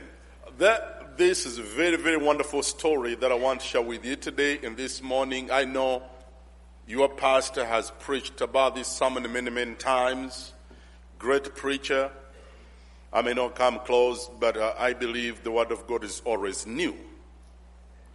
That 0.57 1.17
this 1.17 1.45
is 1.45 1.59
a 1.59 1.63
very, 1.63 1.95
very 1.95 2.17
wonderful 2.17 2.61
story 2.61 3.15
that 3.15 3.31
I 3.31 3.35
want 3.35 3.61
to 3.61 3.67
share 3.67 3.81
with 3.81 4.03
you 4.03 4.17
today 4.17 4.59
and 4.63 4.75
this 4.75 5.01
morning. 5.01 5.49
I 5.49 5.63
know 5.63 6.03
your 6.87 7.09
pastor 7.09 7.65
has 7.65 7.91
preached 7.99 8.41
about 8.41 8.75
this 8.75 8.87
sermon 8.87 9.31
many, 9.31 9.49
many 9.49 9.75
times. 9.75 10.53
Great 11.19 11.55
preacher. 11.55 12.11
I 13.13 13.21
may 13.21 13.33
not 13.33 13.55
come 13.55 13.79
close, 13.79 14.29
but 14.39 14.57
uh, 14.57 14.73
I 14.77 14.93
believe 14.93 15.43
the 15.43 15.51
word 15.51 15.71
of 15.71 15.85
God 15.87 16.03
is 16.03 16.21
always 16.25 16.65
new. 16.65 16.95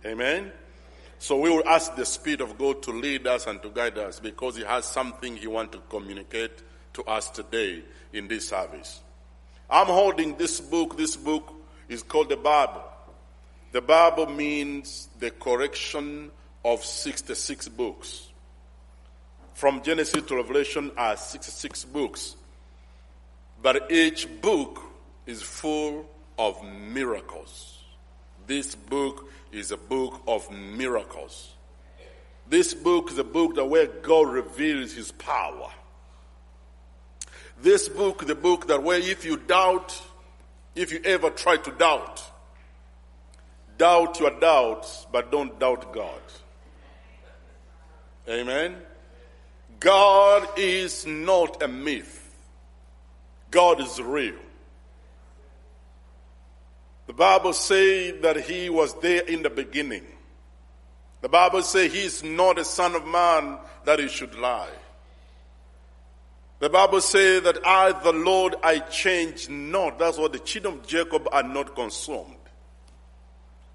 Amen. 0.04 0.52
So 1.18 1.38
we 1.38 1.50
will 1.50 1.66
ask 1.66 1.94
the 1.96 2.04
Spirit 2.04 2.40
of 2.40 2.58
God 2.58 2.82
to 2.82 2.90
lead 2.90 3.26
us 3.26 3.46
and 3.46 3.62
to 3.62 3.70
guide 3.70 3.98
us 3.98 4.20
because 4.20 4.56
He 4.56 4.64
has 4.64 4.84
something 4.84 5.36
He 5.36 5.46
wants 5.46 5.76
to 5.76 5.82
communicate 5.88 6.62
to 6.94 7.04
us 7.04 7.30
today 7.30 7.82
in 8.12 8.28
this 8.28 8.48
service. 8.48 9.00
I'm 9.68 9.86
holding 9.86 10.36
this 10.36 10.60
book. 10.60 10.96
This 10.96 11.16
book 11.16 11.52
is 11.88 12.02
called 12.02 12.28
the 12.28 12.36
Bible. 12.36 12.82
The 13.72 13.80
Bible 13.80 14.26
means 14.26 15.08
the 15.18 15.30
correction 15.30 16.30
of 16.64 16.84
66 16.84 17.68
books. 17.68 18.28
From 19.56 19.82
Genesis 19.82 20.22
to 20.26 20.36
Revelation 20.36 20.90
are 20.98 21.16
66 21.16 21.86
books. 21.86 22.36
But 23.62 23.90
each 23.90 24.28
book 24.42 24.82
is 25.24 25.40
full 25.40 26.04
of 26.38 26.62
miracles. 26.62 27.82
This 28.46 28.74
book 28.74 29.30
is 29.52 29.70
a 29.70 29.78
book 29.78 30.20
of 30.28 30.50
miracles. 30.50 31.54
This 32.46 32.74
book 32.74 33.10
is 33.10 33.16
a 33.16 33.24
book 33.24 33.54
that 33.54 33.64
where 33.64 33.86
God 33.86 34.28
reveals 34.28 34.92
his 34.92 35.10
power. 35.12 35.70
This 37.62 37.88
book, 37.88 38.26
the 38.26 38.34
book 38.34 38.66
that 38.66 38.82
where 38.82 38.98
if 38.98 39.24
you 39.24 39.38
doubt, 39.38 39.98
if 40.74 40.92
you 40.92 41.00
ever 41.02 41.30
try 41.30 41.56
to 41.56 41.70
doubt, 41.70 42.22
doubt 43.78 44.20
your 44.20 44.38
doubts, 44.38 45.06
but 45.10 45.32
don't 45.32 45.58
doubt 45.58 45.94
God. 45.94 46.20
Amen. 48.28 48.76
God 49.80 50.48
is 50.58 51.06
not 51.06 51.62
a 51.62 51.68
myth. 51.68 52.22
God 53.50 53.80
is 53.80 54.00
real. 54.00 54.36
The 57.06 57.12
Bible 57.12 57.52
says 57.52 58.14
that 58.22 58.40
he 58.40 58.68
was 58.68 58.94
there 59.00 59.22
in 59.22 59.42
the 59.42 59.50
beginning. 59.50 60.04
The 61.20 61.28
Bible 61.28 61.62
says 61.62 61.92
he 61.92 62.04
is 62.04 62.22
not 62.22 62.58
a 62.58 62.64
son 62.64 62.94
of 62.94 63.06
man 63.06 63.58
that 63.84 63.98
he 63.98 64.08
should 64.08 64.34
lie. 64.34 64.68
The 66.58 66.70
Bible 66.70 67.00
says 67.00 67.42
that 67.42 67.66
I, 67.66 67.92
the 68.02 68.12
Lord, 68.12 68.56
I 68.62 68.78
change 68.78 69.48
not. 69.48 69.98
That's 69.98 70.18
what 70.18 70.32
the 70.32 70.38
children 70.38 70.74
of 70.74 70.86
Jacob 70.86 71.28
are 71.30 71.42
not 71.42 71.74
consumed. 71.74 72.36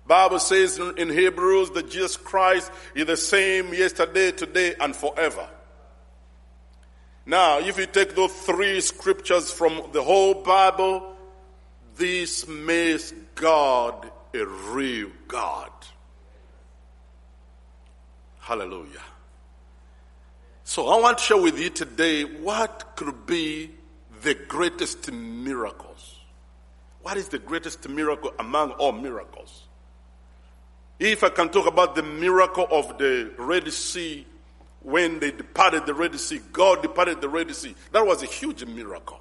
Bible 0.08 0.40
says 0.40 0.80
in 0.98 1.10
Hebrews 1.10 1.70
that 1.72 1.90
Jesus 1.90 2.18
Christ 2.18 2.72
is 2.96 3.06
the 3.06 3.16
same 3.16 3.74
yesterday, 3.74 4.32
today, 4.32 4.76
and 4.80 4.96
forever. 4.96 5.48
Now, 7.26 7.60
if 7.60 7.78
you 7.78 7.86
take 7.86 8.16
those 8.16 8.32
three 8.32 8.82
scriptures 8.82 9.52
from 9.52 9.90
the 9.92 10.02
whole 10.02 10.34
Bible, 10.34 11.16
this 11.96 12.48
makes 12.48 13.14
God 13.36 14.10
a 14.34 14.46
real 14.46 15.10
God. 15.28 15.72
Hallelujah. 18.40 19.04
So 20.64 20.88
I 20.88 21.00
want 21.00 21.20
to 21.20 21.24
share 21.24 21.42
with 21.42 21.60
you 21.60 21.70
today 21.70 22.24
what 22.24 22.96
could 22.96 23.26
be 23.26 23.72
the 24.24 24.34
greatest 24.34 25.12
miracles. 25.12 26.16
What 27.02 27.18
is 27.18 27.28
the 27.28 27.40
greatest 27.40 27.88
miracle 27.88 28.34
among 28.40 28.72
all 28.72 28.92
miracles? 28.92 29.64
If 31.00 31.24
I 31.24 31.30
can 31.30 31.50
talk 31.50 31.68
about 31.68 31.96
the 31.96 32.04
miracle 32.04 32.68
of 32.70 32.98
the 32.98 33.32
Red 33.38 33.72
Sea 33.74 34.26
when 34.84 35.20
they 35.20 35.32
departed 35.32 35.86
the 35.86 35.94
Red 35.94 36.20
Sea, 36.20 36.42
God 36.52 36.82
departed 36.82 37.22
the 37.22 37.30
Red 37.30 37.54
Sea. 37.56 37.76
That 37.92 38.06
was 38.06 38.24
a 38.24 38.26
huge 38.26 38.66
miracle. 38.66 39.20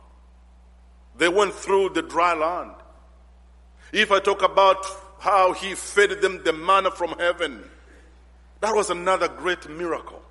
They 1.17 1.29
went 1.29 1.55
through 1.55 1.90
the 1.90 2.02
dry 2.02 2.35
land. 2.35 2.73
If 3.93 4.11
I 4.11 4.21
talk 4.21 4.43
about 4.43 4.85
how 5.19 5.52
he 5.52 5.75
fed 5.75 6.23
them 6.23 6.43
the 6.45 6.52
manna 6.52 6.90
from 6.90 7.11
heaven, 7.19 7.62
that 8.61 8.75
was 8.75 8.90
another 8.90 9.29
great 9.29 9.69
miracle. 9.69 10.23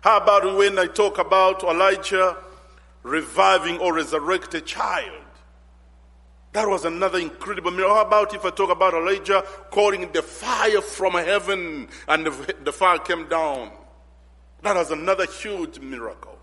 How 0.00 0.16
about 0.16 0.56
when 0.56 0.78
I 0.78 0.86
talk 0.86 1.18
about 1.18 1.62
Elijah 1.62 2.36
reviving 3.02 3.78
or 3.78 3.94
resurrect 3.94 4.54
a 4.54 4.60
child? 4.60 5.22
That 6.52 6.66
was 6.68 6.84
another 6.84 7.18
incredible 7.18 7.70
miracle. 7.70 7.94
How 7.94 8.06
about 8.06 8.34
if 8.34 8.44
I 8.44 8.50
talk 8.50 8.70
about 8.70 8.94
Elijah 8.94 9.44
calling 9.70 10.10
the 10.10 10.22
fire 10.22 10.80
from 10.80 11.12
heaven 11.12 11.88
and 12.08 12.26
the, 12.26 12.56
the 12.64 12.72
fire 12.72 12.98
came 12.98 13.28
down? 13.28 13.70
That 14.62 14.76
was 14.76 14.90
another 14.90 15.26
huge 15.26 15.78
miracle. 15.78 16.38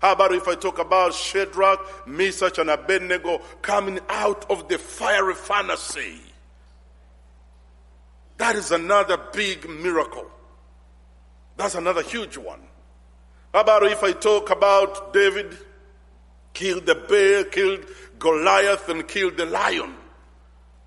How 0.00 0.12
about 0.12 0.32
if 0.32 0.46
I 0.46 0.54
talk 0.54 0.78
about 0.78 1.14
Shadrach, 1.14 2.06
Meshach, 2.06 2.58
and 2.58 2.70
Abednego 2.70 3.38
coming 3.62 3.98
out 4.08 4.48
of 4.50 4.68
the 4.68 4.78
fiery 4.78 5.34
furnace? 5.34 5.96
That 8.36 8.54
is 8.54 8.70
another 8.70 9.18
big 9.32 9.68
miracle. 9.68 10.30
That's 11.56 11.74
another 11.74 12.02
huge 12.02 12.36
one. 12.36 12.60
How 13.52 13.60
about 13.62 13.82
if 13.84 14.04
I 14.04 14.12
talk 14.12 14.50
about 14.50 15.12
David 15.12 15.56
killed 16.58 16.86
the 16.86 16.94
bear, 16.94 17.44
killed 17.44 17.84
Goliath, 18.18 18.88
and 18.88 19.06
killed 19.06 19.36
the 19.36 19.46
lion. 19.46 19.94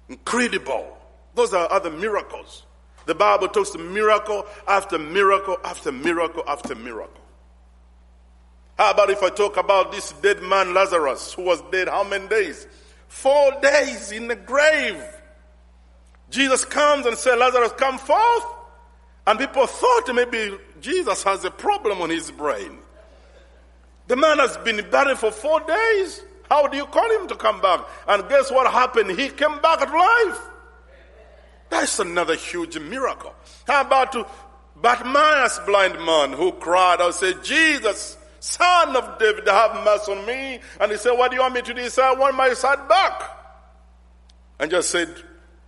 Incredible. 0.09 0.97
Those 1.33 1.53
are 1.53 1.71
other 1.71 1.89
miracles. 1.89 2.63
The 3.05 3.15
Bible 3.15 3.47
talks 3.47 3.75
miracle 3.77 4.45
after 4.67 4.99
miracle 4.99 5.57
after 5.63 5.91
miracle 5.91 6.43
after 6.47 6.75
miracle. 6.75 7.21
How 8.77 8.91
about 8.91 9.09
if 9.09 9.21
I 9.21 9.29
talk 9.29 9.57
about 9.57 9.91
this 9.91 10.11
dead 10.21 10.41
man 10.41 10.73
Lazarus 10.73 11.33
who 11.33 11.43
was 11.43 11.61
dead 11.71 11.87
how 11.87 12.03
many 12.03 12.27
days? 12.27 12.67
Four 13.07 13.51
days 13.61 14.11
in 14.11 14.27
the 14.27 14.35
grave. 14.35 15.03
Jesus 16.29 16.63
comes 16.63 17.05
and 17.05 17.17
says, 17.17 17.37
Lazarus, 17.37 17.73
come 17.73 17.97
forth. 17.97 18.45
And 19.27 19.37
people 19.37 19.67
thought 19.67 20.09
maybe 20.13 20.57
Jesus 20.79 21.23
has 21.23 21.43
a 21.45 21.51
problem 21.51 22.01
on 22.01 22.09
his 22.09 22.31
brain. 22.31 22.79
The 24.07 24.15
man 24.15 24.39
has 24.39 24.57
been 24.57 24.89
buried 24.89 25.17
for 25.17 25.31
four 25.31 25.59
days. 25.59 26.23
How 26.49 26.67
do 26.67 26.75
you 26.77 26.85
call 26.85 27.09
him 27.19 27.27
to 27.27 27.35
come 27.35 27.61
back? 27.61 27.81
And 28.07 28.27
guess 28.27 28.51
what 28.51 28.71
happened? 28.71 29.11
He 29.11 29.29
came 29.29 29.61
back 29.61 29.79
to 29.79 29.97
life. 29.97 30.50
That's 31.71 31.99
another 31.99 32.35
huge 32.35 32.77
miracle. 32.77 33.33
How 33.65 33.81
about 33.81 34.11
to 34.11 34.27
Bartimaeus 34.75 35.59
blind 35.65 35.93
man 36.05 36.33
who 36.33 36.51
cried 36.51 36.99
out, 36.99 37.15
said, 37.15 37.43
Jesus, 37.43 38.17
son 38.41 38.95
of 38.95 39.17
David, 39.17 39.47
have 39.47 39.83
mercy 39.85 40.11
on 40.11 40.25
me. 40.25 40.59
And 40.81 40.91
he 40.91 40.97
said, 40.97 41.13
what 41.13 41.31
do 41.31 41.37
you 41.37 41.41
want 41.41 41.53
me 41.53 41.61
to 41.61 41.73
do? 41.73 41.81
He 41.81 41.89
said, 41.89 42.03
I 42.03 42.13
want 42.13 42.35
my 42.35 42.53
sight 42.53 42.89
back. 42.89 43.23
And 44.59 44.69
just 44.69 44.89
said, 44.89 45.15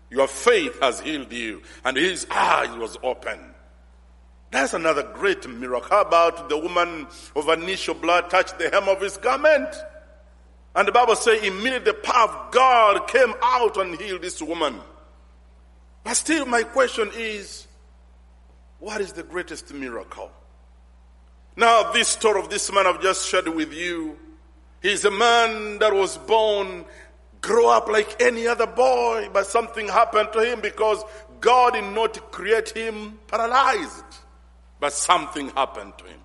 your 0.10 0.28
faith 0.28 0.78
has 0.82 1.00
healed 1.00 1.32
you. 1.32 1.62
And 1.86 1.96
his 1.96 2.28
eyes 2.30 2.76
was 2.78 2.98
open. 3.02 3.40
That's 4.52 4.74
another 4.74 5.04
great 5.04 5.48
miracle. 5.48 5.90
How 5.90 6.02
about 6.02 6.50
the 6.50 6.58
woman 6.58 7.08
of 7.36 7.48
initial 7.48 7.96
blood 7.96 8.30
touched 8.30 8.60
the 8.60 8.70
hem 8.70 8.90
of 8.90 9.00
his 9.00 9.16
garment? 9.18 9.74
And 10.76 10.86
the 10.86 10.92
Bible 10.92 11.16
says 11.16 11.42
immediately 11.44 11.92
the 11.92 11.94
power 11.94 12.30
of 12.30 12.52
God 12.52 13.08
came 13.08 13.34
out 13.42 13.78
and 13.78 14.00
healed 14.00 14.22
this 14.22 14.42
woman. 14.42 14.82
But 16.04 16.16
still, 16.16 16.46
my 16.46 16.64
question 16.64 17.10
is 17.16 17.68
what 18.80 19.00
is 19.00 19.14
the 19.14 19.24
greatest 19.24 19.74
miracle? 19.74 20.30
Now, 21.56 21.92
this 21.92 22.10
story 22.10 22.42
of 22.42 22.50
this 22.50 22.72
man 22.72 22.88
I've 22.88 23.02
just 23.02 23.28
shared 23.28 23.48
with 23.48 23.74
you, 23.74 24.18
he's 24.82 25.06
a 25.06 25.12
man 25.12 25.80
that 25.80 25.94
was 25.94 26.18
born, 26.18 26.84
grow 27.40 27.70
up 27.70 27.88
like 27.88 28.22
any 28.22 28.48
other 28.48 28.66
boy, 28.66 29.30
but 29.32 29.46
something 29.46 29.88
happened 29.88 30.30
to 30.34 30.40
him 30.40 30.62
because 30.62 31.04
God 31.40 31.74
did 31.74 31.94
not 31.94 32.32
create 32.32 32.70
him 32.70 33.20
paralyzed, 33.28 34.04
but 34.80 34.94
something 34.94 35.50
happened 35.50 35.94
to 36.00 36.06
him. 36.06 36.20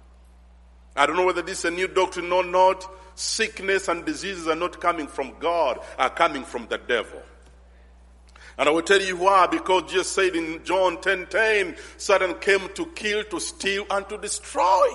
I 0.96 1.06
don't 1.06 1.16
know 1.16 1.26
whether 1.26 1.42
this 1.42 1.60
is 1.60 1.64
a 1.66 1.70
new 1.70 1.86
doctrine 1.86 2.32
or 2.32 2.44
not. 2.44 2.84
Sickness 3.14 3.88
and 3.88 4.04
diseases 4.04 4.48
are 4.48 4.56
not 4.56 4.80
coming 4.80 5.06
from 5.06 5.34
God, 5.38 5.78
are 5.98 6.10
coming 6.10 6.42
from 6.42 6.66
the 6.68 6.78
devil. 6.78 7.20
And 8.58 8.68
I 8.68 8.72
will 8.72 8.82
tell 8.82 9.00
you 9.00 9.16
why, 9.16 9.46
because 9.46 9.84
Jesus 9.84 10.08
said 10.08 10.34
in 10.34 10.64
John 10.64 11.00
10, 11.00 11.26
10, 11.26 11.76
Satan 11.96 12.34
came 12.40 12.68
to 12.74 12.86
kill, 12.86 13.22
to 13.24 13.38
steal, 13.38 13.86
and 13.88 14.08
to 14.08 14.18
destroy. 14.18 14.88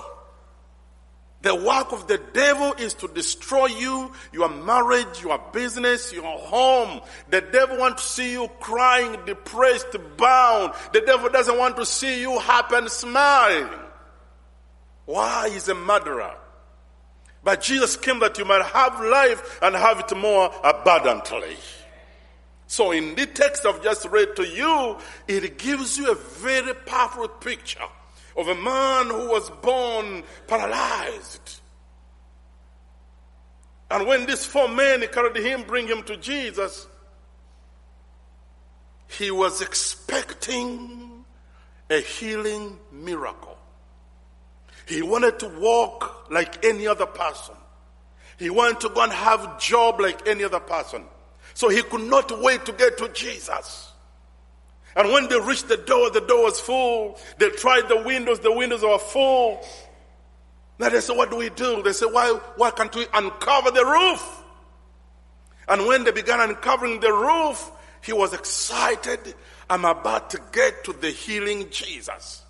The 1.40 1.54
work 1.54 1.92
of 1.92 2.06
the 2.06 2.18
devil 2.32 2.72
is 2.74 2.94
to 2.94 3.08
destroy 3.08 3.66
you, 3.66 4.12
your 4.32 4.48
marriage, 4.48 5.22
your 5.22 5.38
business, 5.52 6.12
your 6.12 6.38
home. 6.38 7.00
The 7.28 7.42
devil 7.42 7.78
wants 7.78 8.02
to 8.02 8.08
see 8.08 8.32
you 8.32 8.48
crying, 8.60 9.18
depressed, 9.26 9.94
bound. 10.16 10.72
The 10.92 11.02
devil 11.02 11.28
doesn't 11.28 11.58
want 11.58 11.76
to 11.76 11.86
see 11.86 12.20
you 12.20 12.38
happy 12.38 12.76
and 12.76 12.90
smiling. 12.90 13.68
Why? 15.04 15.50
He's 15.50 15.68
a 15.68 15.74
murderer. 15.74 16.34
But 17.42 17.60
Jesus 17.60 17.96
came 17.96 18.20
that 18.20 18.38
you 18.38 18.46
might 18.46 18.64
have 18.64 19.00
life 19.00 19.58
and 19.62 19.74
have 19.74 20.00
it 20.00 20.16
more 20.16 20.50
abundantly. 20.64 21.56
So 22.66 22.92
in 22.92 23.14
the 23.14 23.26
text 23.26 23.66
I've 23.66 23.82
just 23.82 24.06
read 24.06 24.36
to 24.36 24.46
you, 24.46 24.98
it 25.28 25.58
gives 25.58 25.98
you 25.98 26.10
a 26.10 26.14
very 26.14 26.74
powerful 26.74 27.28
picture 27.28 27.84
of 28.36 28.48
a 28.48 28.54
man 28.54 29.06
who 29.06 29.28
was 29.28 29.50
born 29.50 30.24
paralyzed. 30.46 31.60
And 33.90 34.06
when 34.06 34.26
these 34.26 34.44
four 34.44 34.68
men 34.68 35.06
carried 35.12 35.36
him, 35.36 35.62
bring 35.62 35.86
him 35.86 36.02
to 36.04 36.16
Jesus, 36.16 36.86
he 39.06 39.30
was 39.30 39.60
expecting 39.60 41.24
a 41.90 42.00
healing 42.00 42.78
miracle. 42.90 43.56
He 44.86 45.02
wanted 45.02 45.38
to 45.40 45.48
walk 45.48 46.30
like 46.30 46.64
any 46.64 46.86
other 46.86 47.06
person. 47.06 47.54
He 48.38 48.50
wanted 48.50 48.80
to 48.80 48.88
go 48.88 49.02
and 49.02 49.12
have 49.12 49.60
job 49.60 50.00
like 50.00 50.26
any 50.26 50.44
other 50.44 50.60
person. 50.60 51.04
So 51.54 51.68
he 51.68 51.82
could 51.82 52.02
not 52.02 52.42
wait 52.42 52.64
to 52.66 52.72
get 52.72 52.98
to 52.98 53.08
Jesus. 53.08 53.92
And 54.96 55.10
when 55.12 55.28
they 55.28 55.40
reached 55.40 55.68
the 55.68 55.76
door, 55.76 56.10
the 56.10 56.20
door 56.20 56.44
was 56.44 56.60
full. 56.60 57.18
They 57.38 57.50
tried 57.50 57.88
the 57.88 58.02
windows, 58.02 58.40
the 58.40 58.52
windows 58.52 58.82
were 58.82 58.98
full. 58.98 59.60
Now 60.78 60.88
they 60.88 61.00
said, 61.00 61.16
what 61.16 61.30
do 61.30 61.36
we 61.36 61.50
do? 61.50 61.82
They 61.82 61.92
said, 61.92 62.08
why, 62.12 62.38
why 62.56 62.70
can't 62.70 62.94
we 62.94 63.06
uncover 63.14 63.70
the 63.70 63.84
roof? 63.84 64.42
And 65.68 65.86
when 65.86 66.04
they 66.04 66.10
began 66.10 66.40
uncovering 66.40 67.00
the 67.00 67.12
roof, 67.12 67.70
he 68.02 68.12
was 68.12 68.34
excited. 68.34 69.34
I'm 69.70 69.84
about 69.84 70.30
to 70.30 70.40
get 70.52 70.84
to 70.84 70.92
the 70.92 71.10
healing 71.10 71.70
Jesus. 71.70 72.42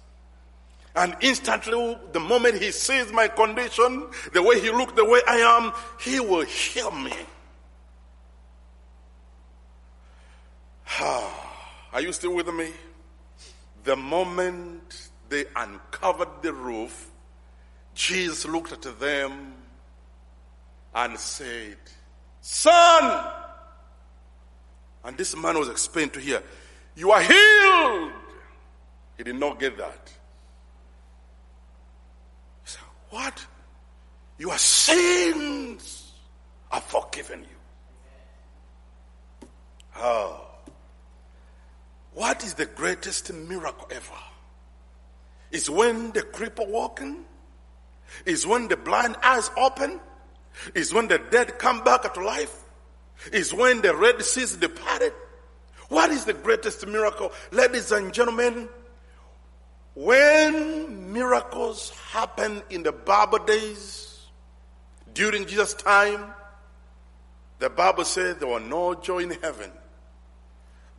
And 0.96 1.16
instantly, 1.20 1.98
the 2.12 2.20
moment 2.20 2.60
he 2.60 2.70
sees 2.70 3.12
my 3.12 3.28
condition, 3.28 4.06
the 4.32 4.42
way 4.42 4.60
he 4.60 4.70
looked, 4.70 4.96
the 4.96 5.04
way 5.04 5.20
I 5.28 5.36
am, 5.36 5.72
he 6.00 6.20
will 6.20 6.44
heal 6.44 6.90
me. 6.90 7.12
Are 11.00 12.00
you 12.00 12.12
still 12.12 12.34
with 12.34 12.48
me? 12.48 12.70
The 13.84 13.96
moment 13.96 15.10
they 15.28 15.44
uncovered 15.56 16.42
the 16.42 16.52
roof, 16.52 17.10
Jesus 17.94 18.46
looked 18.46 18.72
at 18.72 18.98
them 18.98 19.54
and 20.94 21.18
said, 21.18 21.76
Son! 22.40 23.32
And 25.04 25.16
this 25.16 25.36
man 25.36 25.58
was 25.58 25.68
explained 25.68 26.12
to 26.14 26.20
hear, 26.20 26.42
You 26.96 27.10
are 27.10 27.22
healed! 27.22 28.12
He 29.16 29.24
did 29.24 29.36
not 29.36 29.60
get 29.60 29.76
that. 29.78 30.12
He 32.64 32.70
said, 32.70 32.82
What? 33.10 33.46
Your 34.38 34.58
sins 34.58 36.12
are 36.70 36.80
forgiven 36.80 37.42
you. 37.42 39.48
Oh. 39.96 40.53
What 42.14 42.44
is 42.44 42.54
the 42.54 42.66
greatest 42.66 43.32
miracle 43.32 43.88
ever? 43.90 44.14
Is 45.50 45.68
when 45.68 46.12
the 46.12 46.22
cripple 46.22 46.68
walking? 46.68 47.24
Is 48.24 48.46
when 48.46 48.68
the 48.68 48.76
blind 48.76 49.16
eyes 49.22 49.50
open? 49.56 50.00
Is 50.74 50.94
when 50.94 51.08
the 51.08 51.18
dead 51.18 51.58
come 51.58 51.82
back 51.82 52.14
to 52.14 52.24
life? 52.24 52.56
Is 53.32 53.52
when 53.52 53.82
the 53.82 53.94
red 53.94 54.22
seas 54.22 54.56
departed? 54.56 55.12
What 55.88 56.10
is 56.10 56.24
the 56.24 56.32
greatest 56.32 56.86
miracle? 56.86 57.32
Ladies 57.50 57.90
and 57.90 58.12
gentlemen, 58.12 58.68
when 59.94 61.12
miracles 61.12 61.90
happen 62.10 62.62
in 62.70 62.84
the 62.84 62.92
Bible 62.92 63.38
days, 63.38 64.26
during 65.12 65.46
Jesus' 65.46 65.74
time, 65.74 66.32
the 67.58 67.70
Bible 67.70 68.04
says 68.04 68.36
there 68.36 68.48
was 68.48 68.62
no 68.62 68.94
joy 68.94 69.18
in 69.18 69.30
heaven 69.30 69.70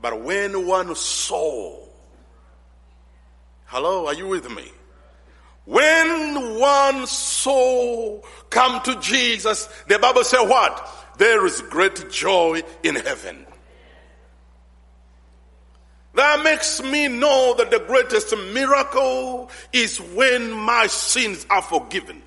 but 0.02 0.22
when 0.22 0.68
one 0.68 0.96
soul, 0.96 1.94
hello, 3.66 4.08
are 4.08 4.14
you 4.14 4.28
with 4.28 4.50
me? 4.50 4.72
When 5.66 6.60
one 6.60 7.08
soul 7.08 8.24
come 8.50 8.82
to 8.84 9.00
Jesus, 9.02 9.68
the 9.88 9.98
Bible 9.98 10.24
says 10.24 10.48
what? 10.48 10.90
There 11.18 11.46
is 11.46 11.62
great 11.62 12.12
joy 12.12 12.62
in 12.84 12.96
heaven. 12.96 13.46
That 16.14 16.44
makes 16.44 16.82
me 16.82 17.10
know 17.10 17.56
that 17.58 17.72
the 17.72 17.80
greatest 17.80 18.34
miracle 18.54 19.50
is 19.74 20.00
when 20.00 20.52
my 20.52 20.88
sins 20.88 21.46
are 21.50 21.62
forgiven. 21.62 22.22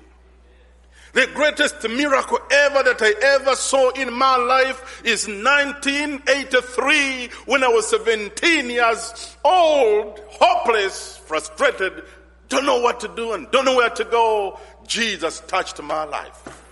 The 1.13 1.27
greatest 1.33 1.87
miracle 1.89 2.37
ever 2.51 2.83
that 2.83 3.01
I 3.01 3.13
ever 3.35 3.55
saw 3.55 3.89
in 3.91 4.13
my 4.13 4.35
life 4.35 5.01
is 5.03 5.27
1983 5.27 7.29
when 7.45 7.63
I 7.63 7.67
was 7.67 7.87
17 7.89 8.69
years 8.69 9.37
old, 9.43 10.19
hopeless, 10.29 11.17
frustrated, 11.25 12.03
don't 12.47 12.65
know 12.65 12.81
what 12.81 12.99
to 13.01 13.07
do 13.15 13.33
and 13.33 13.49
don't 13.51 13.65
know 13.65 13.75
where 13.75 13.89
to 13.89 14.03
go. 14.03 14.59
Jesus 14.85 15.41
touched 15.47 15.81
my 15.81 16.03
life. 16.03 16.65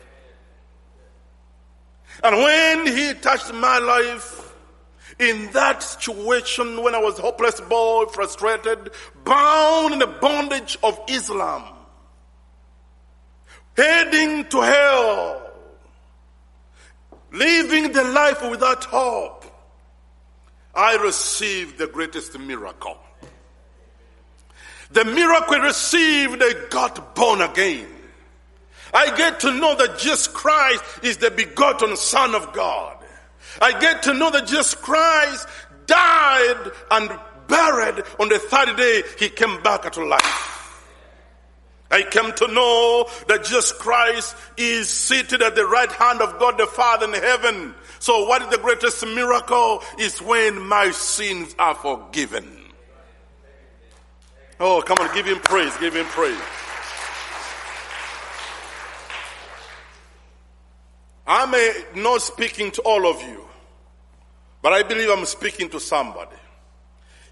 And 2.23 2.38
when 2.38 2.88
he 2.88 3.13
touched 3.13 3.54
my 3.54 3.78
life, 3.78 4.43
in 5.19 5.52
that 5.52 5.82
situation 5.82 6.84
when 6.84 6.93
I 6.93 7.00
was 7.00 7.17
hopeless 7.17 7.60
boy, 7.62 8.06
frustrated, 8.06 8.91
bound 9.23 9.93
in 9.93 10.00
the 10.00 10.08
bondage 10.08 10.78
of 10.84 11.00
Islam, 11.08 11.77
heading 13.78 14.46
to 14.46 14.62
hell. 14.62 15.44
living 17.32 17.92
the 17.92 18.04
life 18.04 18.42
without 18.50 18.84
hope, 18.86 19.46
I 20.74 20.96
received 20.96 21.78
the 21.78 21.88
greatest 21.88 22.38
miracle. 22.40 22.98
The 24.92 25.06
miracle 25.06 25.60
received, 25.60 26.42
I 26.42 26.54
got 26.70 27.16
born 27.16 27.42
again. 27.42 27.88
I 28.94 29.16
get 29.18 29.42
to 29.42 29.54
know 29.54 29.76
that 29.76 30.00
Jesus 30.00 30.28
Christ 30.28 30.84
is 31.04 31.18
the 31.18 31.30
begotten 31.30 31.98
Son 31.98 32.34
of 32.34 32.54
God. 32.54 32.98
I 33.62 33.78
get 33.80 34.04
to 34.04 34.13
know 34.13 34.32
that 34.32 34.48
Jesus 34.48 34.74
Christ 34.74 35.48
died 35.86 36.72
and 36.92 37.20
buried 37.48 38.04
on 38.20 38.30
the 38.30 38.40
third 38.40 38.78
day, 38.78 39.04
he 39.20 39.30
came 39.30 39.62
back 39.62 39.92
to 39.92 40.06
life. 40.06 40.57
I 41.89 42.04
came 42.04 42.34
to 42.34 42.47
know 42.47 43.10
that 43.28 43.45
Jesus 43.45 43.71
Christ 43.71 44.36
is 44.58 44.89
seated 44.89 45.41
at 45.41 45.56
the 45.56 45.65
right 45.65 45.91
hand 45.91 46.21
of 46.21 46.38
God 46.38 46.58
the 46.58 46.67
Father 46.67 47.06
in 47.06 47.13
heaven. 47.13 47.73
So 48.00 48.28
what 48.28 48.41
is 48.41 48.50
the 48.50 48.58
greatest 48.58 49.06
miracle? 49.06 49.82
Is 49.97 50.21
when 50.21 50.62
my 50.67 50.91
sins 50.91 51.56
are 51.58 51.76
forgiven. 51.76 52.45
Oh, 54.60 54.82
come 54.82 54.97
on, 55.00 55.13
give 55.13 55.26
him 55.26 55.39
praise, 55.39 55.76
give 55.78 55.95
him 55.95 56.06
praise. 56.08 56.38
I'm 61.26 61.54
not 61.95 62.21
speaking 62.21 62.71
to 62.71 62.82
all 62.82 63.06
of 63.08 63.21
you, 63.21 63.45
but 64.62 64.73
I 64.73 64.84
believe 64.84 65.10
I'm 65.10 65.26
speaking 65.26 65.69
to 65.69 65.80
somebody. 65.80 66.36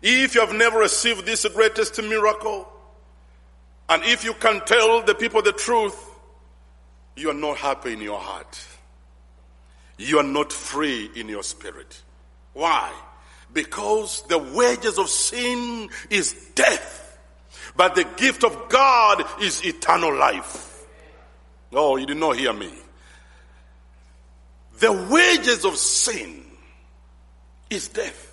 If 0.02 0.36
you 0.36 0.42
have 0.42 0.54
never 0.54 0.80
received 0.80 1.26
this 1.26 1.48
greatest 1.48 2.02
miracle, 2.02 2.68
and 3.90 4.04
if 4.04 4.24
you 4.24 4.34
can 4.34 4.62
tell 4.66 5.04
the 5.04 5.16
people 5.16 5.42
the 5.42 5.52
truth, 5.52 5.96
you 7.16 7.30
are 7.30 7.36
not 7.36 7.58
happy 7.58 7.94
in 7.94 8.02
your 8.02 8.20
heart. 8.20 8.60
You 9.98 10.20
are 10.20 10.24
not 10.24 10.52
free 10.52 11.10
in 11.16 11.30
your 11.30 11.44
spirit. 11.44 12.02
Why? 12.54 12.92
Because 13.54 14.24
the 14.28 14.38
wages 14.38 14.98
of 14.98 15.10
sin 15.10 15.90
is 16.10 16.34
death, 16.56 17.18
but 17.76 17.96
the 17.96 18.04
gift 18.18 18.44
of 18.44 18.70
God 18.70 19.24
is 19.42 19.64
eternal 19.64 20.14
life. 20.18 20.86
Oh, 21.72 21.98
you 21.98 22.06
did 22.06 22.18
not 22.18 22.38
hear 22.38 22.54
me. 22.54 22.74
The 24.80 24.92
wages 25.10 25.64
of 25.64 25.78
sin 25.78 26.44
is 27.70 27.88
death. 27.90 28.25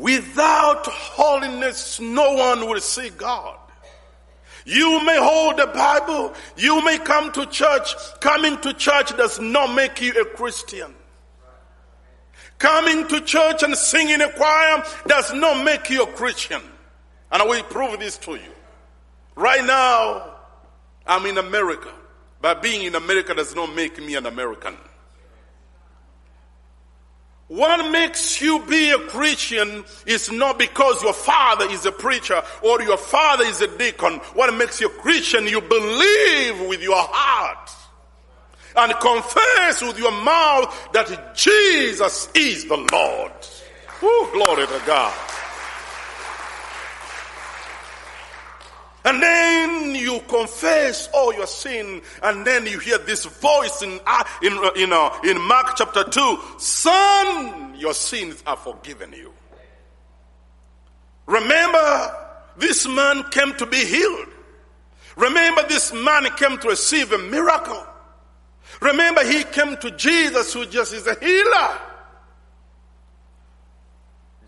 Without 0.00 0.86
holiness, 0.86 2.00
no 2.00 2.32
one 2.32 2.66
will 2.66 2.80
see 2.80 3.10
God. 3.10 3.58
You 4.64 5.04
may 5.04 5.18
hold 5.18 5.58
the 5.58 5.66
Bible. 5.66 6.32
You 6.56 6.82
may 6.82 6.98
come 6.98 7.30
to 7.32 7.44
church. 7.44 7.92
Coming 8.20 8.58
to 8.62 8.72
church 8.72 9.14
does 9.18 9.38
not 9.38 9.74
make 9.74 10.00
you 10.00 10.12
a 10.18 10.24
Christian. 10.24 10.94
Coming 12.56 13.08
to 13.08 13.20
church 13.20 13.62
and 13.62 13.76
singing 13.76 14.22
a 14.22 14.32
choir 14.32 14.82
does 15.06 15.34
not 15.34 15.62
make 15.66 15.90
you 15.90 16.04
a 16.04 16.06
Christian. 16.06 16.62
And 17.30 17.42
I 17.42 17.44
will 17.44 17.62
prove 17.64 18.00
this 18.00 18.16
to 18.18 18.36
you. 18.36 18.54
Right 19.36 19.64
now, 19.66 20.34
I'm 21.06 21.26
in 21.26 21.36
America. 21.36 21.92
But 22.40 22.62
being 22.62 22.84
in 22.84 22.94
America 22.94 23.34
does 23.34 23.54
not 23.54 23.74
make 23.74 23.98
me 23.98 24.14
an 24.14 24.24
American. 24.24 24.78
What 27.50 27.90
makes 27.90 28.40
you 28.40 28.60
be 28.60 28.90
a 28.90 28.98
Christian 29.08 29.84
is 30.06 30.30
not 30.30 30.56
because 30.56 31.02
your 31.02 31.12
father 31.12 31.68
is 31.68 31.84
a 31.84 31.90
preacher 31.90 32.40
or 32.62 32.80
your 32.80 32.96
father 32.96 33.42
is 33.42 33.60
a 33.60 33.66
deacon. 33.76 34.18
What 34.34 34.54
makes 34.54 34.80
you 34.80 34.86
a 34.86 34.90
Christian, 34.90 35.48
you 35.48 35.60
believe 35.60 36.68
with 36.68 36.80
your 36.80 36.94
heart 36.96 37.70
and 38.76 38.92
confess 39.00 39.82
with 39.82 39.98
your 39.98 40.12
mouth 40.12 40.92
that 40.92 41.34
Jesus 41.34 42.28
is 42.36 42.66
the 42.66 42.76
Lord. 42.92 43.32
Oh, 44.00 44.30
glory 44.32 44.68
to 44.68 44.82
God. 44.86 45.29
And 49.04 49.22
then 49.22 49.94
you 49.94 50.20
confess 50.28 51.08
all 51.14 51.32
your 51.32 51.46
sin, 51.46 52.02
and 52.22 52.46
then 52.46 52.66
you 52.66 52.78
hear 52.78 52.98
this 52.98 53.24
voice 53.24 53.82
in 53.82 53.98
uh, 54.06 54.24
in 54.42 54.52
uh, 54.52 54.70
in, 54.76 54.92
uh, 54.92 55.10
in 55.24 55.40
Mark 55.40 55.76
chapter 55.76 56.04
two: 56.04 56.38
"Son, 56.58 57.74
your 57.78 57.94
sins 57.94 58.42
are 58.46 58.58
forgiven 58.58 59.12
you." 59.12 59.32
Remember, 61.26 62.16
this 62.58 62.86
man 62.86 63.22
came 63.30 63.54
to 63.54 63.64
be 63.64 63.84
healed. 63.84 64.28
Remember, 65.16 65.66
this 65.68 65.92
man 65.92 66.26
came 66.36 66.58
to 66.58 66.68
receive 66.68 67.12
a 67.12 67.18
miracle. 67.18 67.86
Remember, 68.80 69.24
he 69.24 69.44
came 69.44 69.76
to 69.78 69.90
Jesus, 69.92 70.52
who 70.52 70.66
just 70.66 70.92
is 70.92 71.06
a 71.06 71.14
healer. 71.20 71.78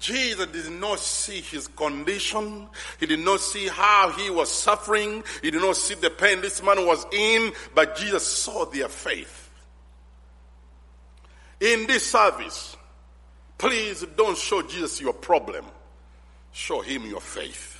Jesus 0.02 0.46
did 0.46 0.72
not 0.72 0.98
see 0.98 1.40
his 1.40 1.68
condition. 1.68 2.66
He 2.98 3.06
did 3.06 3.20
not 3.20 3.40
see 3.40 3.68
how 3.68 4.10
he 4.10 4.30
was 4.30 4.50
suffering. 4.50 5.22
He 5.40 5.52
did 5.52 5.62
not 5.62 5.76
see 5.76 5.94
the 5.94 6.10
pain 6.10 6.40
this 6.40 6.60
man 6.62 6.84
was 6.84 7.06
in, 7.12 7.52
but 7.72 7.96
Jesus 7.96 8.26
saw 8.26 8.66
their 8.66 8.88
faith. 8.88 9.48
In 11.60 11.86
this 11.86 12.04
service, 12.04 12.76
please 13.56 14.04
don't 14.16 14.36
show 14.36 14.62
Jesus 14.62 15.00
your 15.00 15.12
problem. 15.12 15.64
Show 16.50 16.80
him 16.80 17.06
your 17.06 17.20
faith. 17.20 17.71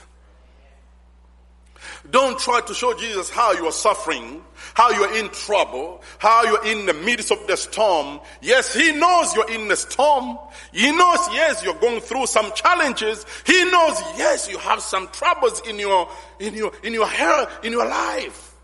Don't 2.10 2.38
try 2.38 2.60
to 2.60 2.74
show 2.74 2.94
Jesus 2.94 3.30
how 3.30 3.52
you 3.52 3.66
are 3.66 3.72
suffering, 3.72 4.42
how 4.74 4.90
you 4.90 5.02
are 5.04 5.16
in 5.16 5.28
trouble, 5.30 6.02
how 6.18 6.44
you're 6.44 6.66
in 6.66 6.86
the 6.86 6.94
midst 6.94 7.30
of 7.30 7.46
the 7.46 7.56
storm. 7.56 8.20
Yes, 8.40 8.74
He 8.74 8.92
knows 8.92 9.34
you're 9.34 9.50
in 9.50 9.68
the 9.68 9.76
storm. 9.76 10.38
He 10.72 10.90
knows, 10.90 11.18
yes, 11.32 11.62
you're 11.64 11.74
going 11.74 12.00
through 12.00 12.26
some 12.26 12.52
challenges. 12.54 13.24
He 13.46 13.64
knows, 13.70 14.00
yes, 14.16 14.48
you 14.50 14.58
have 14.58 14.80
some 14.80 15.08
troubles 15.08 15.62
in 15.68 15.78
your, 15.78 16.08
in 16.38 16.54
your, 16.54 16.72
in 16.82 16.92
your 16.92 17.06
health, 17.06 17.64
in 17.64 17.72
your 17.72 17.86
life. 17.86 18.54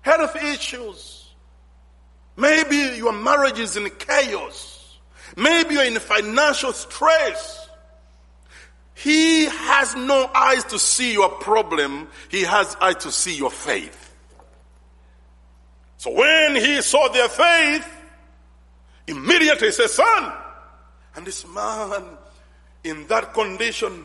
Health 0.00 0.36
issues. 0.36 1.34
Maybe 2.36 2.96
your 2.96 3.12
marriage 3.12 3.58
is 3.58 3.76
in 3.76 3.88
chaos. 3.90 4.98
Maybe 5.36 5.74
you're 5.74 5.84
in 5.84 5.98
financial 5.98 6.72
stress. 6.72 7.68
He 8.94 9.46
has 9.46 9.96
no 9.96 10.30
eyes 10.34 10.64
to 10.64 10.78
see 10.78 11.12
your 11.12 11.30
problem. 11.30 12.08
He 12.28 12.42
has 12.42 12.76
eyes 12.80 12.96
to 12.96 13.12
see 13.12 13.36
your 13.36 13.50
faith. 13.50 14.14
So 15.96 16.10
when 16.10 16.56
he 16.56 16.82
saw 16.82 17.08
their 17.08 17.28
faith, 17.28 17.88
immediately 19.06 19.68
he 19.68 19.72
said, 19.72 19.88
son. 19.88 20.32
And 21.14 21.26
this 21.26 21.46
man 21.46 22.04
in 22.84 23.06
that 23.06 23.34
condition 23.34 24.04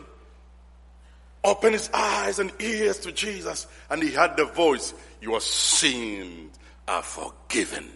opened 1.44 1.74
his 1.74 1.90
eyes 1.94 2.40
and 2.40 2.52
ears 2.60 3.00
to 3.00 3.12
Jesus 3.12 3.68
and 3.90 4.04
he 4.04 4.12
had 4.12 4.38
the 4.38 4.46
voice, 4.46 4.94
your 5.22 5.42
sins 5.42 6.58
are 6.88 7.02
forgiven. 7.02 7.90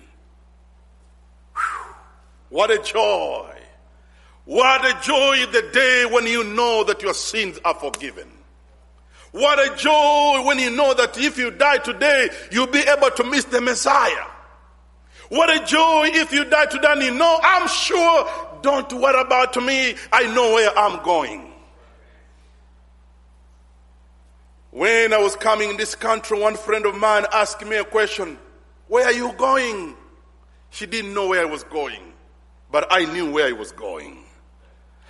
Whew. 1.54 1.96
What 2.50 2.72
a 2.72 2.80
joy. 2.80 3.56
What 4.52 4.84
a 4.84 5.02
joy 5.02 5.46
the 5.50 5.70
day 5.72 6.06
when 6.12 6.28
you 6.28 6.44
know 6.44 6.84
that 6.84 7.02
your 7.02 7.14
sins 7.14 7.58
are 7.64 7.74
forgiven. 7.74 8.30
What 9.32 9.58
a 9.66 9.74
joy 9.78 10.44
when 10.46 10.60
you 10.60 10.70
know 10.72 10.94
that 10.94 11.18
if 11.18 11.38
you 11.38 11.52
die 11.52 11.78
today, 11.78 12.28
you'll 12.52 12.68
be 12.68 12.82
able 12.82 13.12
to 13.12 13.24
miss 13.24 13.46
the 13.46 13.62
Messiah. 13.62 14.26
What 15.30 15.50
a 15.50 15.66
joy 15.66 16.10
if 16.12 16.34
you 16.34 16.44
die 16.44 16.66
today 16.66 16.92
and 16.92 17.02
you 17.02 17.12
know, 17.12 17.40
I'm 17.42 17.66
sure, 17.70 18.30
don't 18.62 18.92
worry 18.92 19.22
about 19.22 19.56
me, 19.56 19.96
I 20.12 20.24
know 20.36 20.56
where 20.56 20.78
I'm 20.78 21.02
going. 21.02 21.50
When 24.72 25.14
I 25.14 25.18
was 25.20 25.38
coming 25.38 25.70
in 25.70 25.78
this 25.78 25.96
country, 25.96 26.38
one 26.38 26.58
friend 26.58 26.86
of 26.86 26.98
mine 26.98 27.26
asked 27.32 27.66
me 27.66 27.78
a 27.78 27.86
question, 27.86 28.38
where 28.90 29.06
are 29.06 29.14
you 29.14 29.32
going? 29.38 29.96
She 30.72 30.88
didn't 30.88 31.14
know 31.14 31.30
where 31.30 31.40
I 31.42 31.46
was 31.46 31.64
going, 31.64 32.02
but 32.70 32.86
I 32.92 33.06
knew 33.06 33.32
where 33.32 33.48
I 33.48 33.54
was 33.54 33.72
going. 33.72 34.21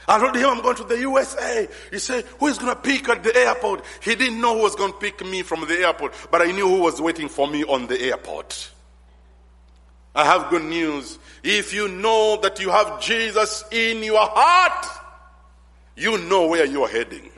I 0.07 0.19
told 0.19 0.35
him 0.35 0.45
I'm 0.45 0.61
going 0.61 0.75
to 0.77 0.83
the 0.83 0.99
USA. 0.99 1.67
He 1.91 1.99
said, 1.99 2.25
who 2.39 2.47
is 2.47 2.57
going 2.57 2.73
to 2.73 2.81
pick 2.81 3.07
at 3.09 3.23
the 3.23 3.35
airport? 3.35 3.83
He 4.01 4.15
didn't 4.15 4.41
know 4.41 4.57
who 4.57 4.63
was 4.63 4.75
going 4.75 4.91
to 4.93 4.97
pick 4.97 5.25
me 5.25 5.41
from 5.43 5.67
the 5.67 5.79
airport, 5.79 6.13
but 6.31 6.41
I 6.41 6.51
knew 6.51 6.67
who 6.67 6.81
was 6.81 6.99
waiting 6.99 7.29
for 7.29 7.47
me 7.47 7.63
on 7.63 7.87
the 7.87 8.01
airport. 8.01 8.71
I 10.13 10.25
have 10.25 10.49
good 10.49 10.63
news. 10.63 11.17
If 11.43 11.73
you 11.73 11.87
know 11.87 12.39
that 12.41 12.59
you 12.59 12.69
have 12.69 13.01
Jesus 13.01 13.63
in 13.71 14.03
your 14.03 14.19
heart, 14.19 14.85
you 15.95 16.17
know 16.17 16.47
where 16.47 16.65
you're 16.65 16.89
heading. 16.89 17.29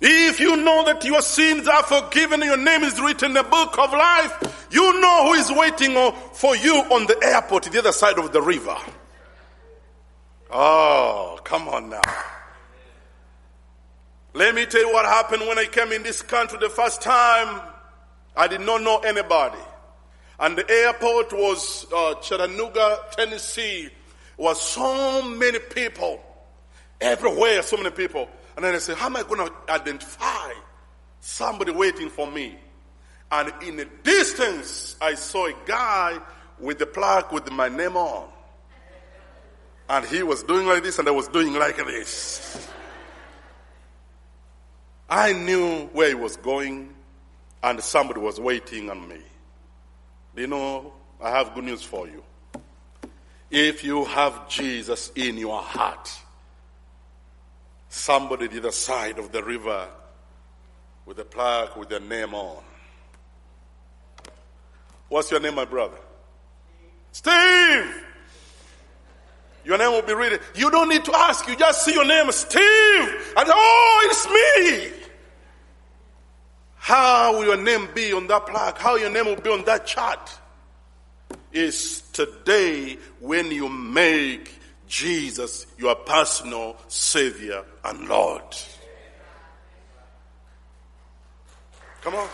If 0.00 0.40
you 0.40 0.56
know 0.56 0.84
that 0.86 1.04
your 1.04 1.22
sins 1.22 1.68
are 1.68 1.82
forgiven 1.82 2.42
and 2.42 2.50
your 2.50 2.58
name 2.58 2.82
is 2.82 3.00
written 3.00 3.28
in 3.28 3.34
the 3.34 3.42
book 3.44 3.78
of 3.78 3.92
life, 3.92 4.66
you 4.70 5.00
know 5.00 5.26
who 5.26 5.34
is 5.34 5.50
waiting 5.52 5.92
for 6.32 6.56
you 6.56 6.74
on 6.90 7.06
the 7.06 7.18
airport, 7.22 7.64
the 7.64 7.78
other 7.78 7.92
side 7.92 8.18
of 8.18 8.32
the 8.32 8.42
river. 8.42 8.76
Oh, 10.56 11.40
come 11.42 11.66
on 11.66 11.88
now. 11.90 12.00
Let 14.34 14.54
me 14.54 14.66
tell 14.66 14.82
you 14.82 14.92
what 14.92 15.04
happened 15.04 15.42
when 15.48 15.58
I 15.58 15.64
came 15.64 15.90
in 15.90 16.04
this 16.04 16.22
country 16.22 16.58
the 16.60 16.68
first 16.68 17.02
time. 17.02 17.60
I 18.36 18.46
did 18.46 18.60
not 18.60 18.80
know 18.82 18.98
anybody. 18.98 19.58
And 20.38 20.56
the 20.56 20.70
airport 20.70 21.32
was 21.32 21.86
uh, 21.92 22.14
Chattanooga, 22.20 23.00
Tennessee. 23.16 23.90
Was 24.36 24.62
so 24.62 25.22
many 25.28 25.58
people 25.58 26.22
everywhere, 27.00 27.62
so 27.62 27.76
many 27.76 27.90
people. 27.90 28.28
And 28.54 28.64
then 28.64 28.76
I 28.76 28.78
said, 28.78 28.96
How 28.96 29.06
am 29.06 29.16
I 29.16 29.24
going 29.24 29.44
to 29.48 29.52
identify 29.72 30.52
somebody 31.18 31.72
waiting 31.72 32.10
for 32.10 32.30
me? 32.30 32.56
And 33.32 33.52
in 33.64 33.74
the 33.76 33.88
distance, 34.04 34.94
I 35.00 35.14
saw 35.14 35.46
a 35.46 35.54
guy 35.66 36.20
with 36.60 36.78
the 36.78 36.86
plaque 36.86 37.32
with 37.32 37.50
my 37.50 37.68
name 37.68 37.96
on. 37.96 38.28
And 39.88 40.04
he 40.06 40.22
was 40.22 40.42
doing 40.42 40.66
like 40.66 40.82
this, 40.82 40.98
and 40.98 41.06
I 41.08 41.10
was 41.10 41.28
doing 41.28 41.54
like 41.54 41.76
this. 41.76 42.68
I 45.08 45.32
knew 45.32 45.86
where 45.92 46.08
he 46.08 46.14
was 46.14 46.36
going, 46.36 46.94
and 47.62 47.82
somebody 47.82 48.20
was 48.20 48.40
waiting 48.40 48.90
on 48.90 49.08
me. 49.08 49.20
Do 50.34 50.42
you 50.42 50.48
know, 50.48 50.92
I 51.20 51.30
have 51.30 51.54
good 51.54 51.64
news 51.64 51.82
for 51.82 52.08
you. 52.08 52.22
If 53.50 53.84
you 53.84 54.04
have 54.06 54.48
Jesus 54.48 55.12
in 55.14 55.36
your 55.36 55.60
heart, 55.60 56.10
somebody 57.88 58.48
the 58.48 58.58
other 58.58 58.72
side 58.72 59.18
of 59.18 59.30
the 59.30 59.42
river 59.42 59.88
with 61.06 61.18
a 61.18 61.24
plaque 61.24 61.76
with 61.76 61.88
their 61.90 62.00
name 62.00 62.34
on. 62.34 62.62
What's 65.08 65.30
your 65.30 65.40
name, 65.40 65.54
my 65.54 65.66
brother? 65.66 65.98
Steve! 67.12 67.94
Your 69.64 69.78
name 69.78 69.92
will 69.92 70.02
be 70.02 70.14
written. 70.14 70.40
You 70.54 70.70
don't 70.70 70.88
need 70.88 71.04
to 71.06 71.14
ask. 71.14 71.48
You 71.48 71.56
just 71.56 71.84
see 71.84 71.94
your 71.94 72.04
name, 72.04 72.30
Steve. 72.32 72.62
And 73.36 73.48
oh, 73.48 74.08
it's 74.10 74.28
me. 74.28 75.04
How 76.76 77.32
will 77.32 77.44
your 77.44 77.56
name 77.56 77.88
be 77.94 78.12
on 78.12 78.26
that 78.26 78.46
plaque? 78.46 78.78
How 78.78 78.96
your 78.96 79.10
name 79.10 79.24
will 79.26 79.40
be 79.40 79.50
on 79.50 79.64
that 79.64 79.86
chart? 79.86 80.38
Is 81.52 82.02
today 82.12 82.98
when 83.20 83.50
you 83.50 83.68
make 83.68 84.58
Jesus 84.86 85.66
your 85.78 85.94
personal 85.94 86.76
Savior 86.88 87.64
and 87.84 88.08
Lord. 88.08 88.42
Come 92.02 92.14
on. 92.14 92.28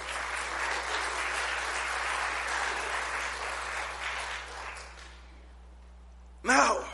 Now, 6.42 6.84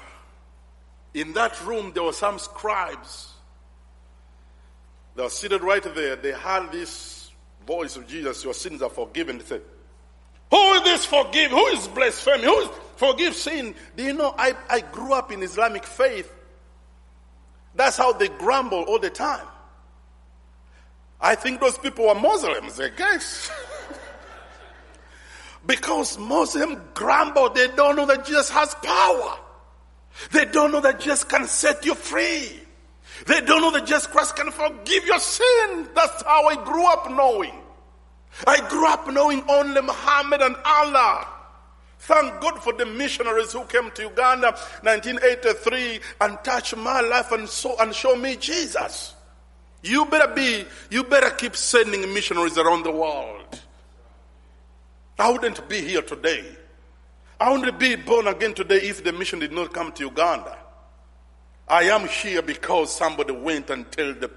in 1.17 1.33
that 1.33 1.65
room, 1.65 1.93
there 1.95 2.03
were 2.03 2.13
some 2.13 2.39
scribes. 2.39 3.33
They 5.15 5.23
were 5.23 5.31
seated 5.31 5.63
right 5.63 5.83
there. 5.83 6.15
They 6.15 6.33
heard 6.33 6.71
this 6.71 7.31
voice 7.67 7.97
of 7.97 8.07
Jesus, 8.07 8.45
Your 8.45 8.53
sins 8.53 8.83
are 8.83 8.91
forgiven. 8.91 9.39
They 9.39 9.45
said, 9.45 9.63
Who 10.51 10.73
is 10.75 10.83
this 10.83 11.07
forgive? 11.07 11.51
Who 11.51 11.67
is 11.69 11.89
blasphemy? 11.89 12.45
Who 12.45 12.59
is 12.59 12.69
forgive 12.97 13.35
sin? 13.35 13.75
Do 13.97 14.05
you 14.05 14.13
know, 14.13 14.35
I, 14.37 14.55
I 14.69 14.81
grew 14.81 15.15
up 15.15 15.33
in 15.33 15.43
Islamic 15.43 15.85
faith. 15.85 16.31
That's 17.75 17.97
how 17.97 18.13
they 18.13 18.29
grumble 18.29 18.83
all 18.83 18.99
the 18.99 19.11
time. 19.11 19.47
I 21.19 21.35
think 21.35 21.61
those 21.61 21.79
people 21.79 22.09
were 22.09 22.15
Muslims, 22.15 22.79
I 22.79 22.91
guess. 22.91 23.51
because 25.67 26.19
Muslims 26.19 26.79
grumble, 26.93 27.49
they 27.49 27.69
don't 27.69 27.97
know 27.97 28.05
that 28.05 28.27
Jesus 28.27 28.51
has 28.51 28.75
power. 28.75 29.39
They 30.33 30.45
don't 30.47 30.73
know 30.73 30.81
that 30.81 31.01
Jesus 31.01 31.25
can 31.25 31.47
set 31.47 31.85
you 31.85 31.95
free. 31.95 32.61
They 33.27 33.41
don't 33.41 33.63
know 33.63 33.71
that 33.73 33.87
Jesus 33.87 34.07
Christ 34.07 34.37
can 34.37 34.51
forgive 34.51 35.07
your 35.07 35.19
sin. 35.19 35.89
That's 35.95 36.23
how 36.23 36.47
I 36.49 36.63
grew 36.65 36.87
up 36.87 37.11
knowing. 37.11 37.55
I 38.47 38.69
grew 38.69 38.87
up 38.87 39.11
knowing 39.11 39.43
only 39.49 39.81
Muhammad 39.81 40.43
and 40.43 40.57
Allah. 40.65 41.27
Thank 42.01 42.41
God 42.41 42.63
for 42.63 42.73
the 42.73 42.85
missionaries 42.85 43.53
who 43.53 43.65
came 43.65 43.91
to 43.93 44.03
Uganda 44.03 44.53
1983 44.83 46.01
and 46.21 46.39
touched 46.45 46.77
my 46.77 47.01
life 47.01 47.33
and 47.33 47.49
so 47.49 47.75
and 47.81 47.95
show 47.95 48.15
me 48.15 48.37
Jesus. 48.37 49.15
You 49.83 50.05
better 50.07 50.33
be, 50.35 50.65
you 50.91 51.05
better 51.05 51.31
keep 51.31 51.57
sending 51.57 52.03
missionaries 52.13 52.59
around 52.59 52.83
the 52.85 52.93
world. 52.93 53.61
I 55.19 55.31
wouldn't 55.31 55.69
be 55.69 55.81
here 55.81 56.03
today. 56.03 56.45
I 57.39 57.53
wouldn't 57.53 57.79
be 57.79 57.97
born 57.97 58.27
again 58.27 58.55
today 58.55 58.77
if 58.77 59.05
the 59.05 59.13
mission 59.13 59.39
did 59.39 59.53
not 59.53 59.73
come 59.73 59.93
to 59.93 60.05
Uganda. 60.05 60.57
I 61.69 61.85
am 61.85 62.07
here 62.07 62.43
because 62.43 62.95
somebody 62.95 63.33
went 63.33 63.71
and 63.71 63.91
told 63.91 64.21
the, 64.21 64.31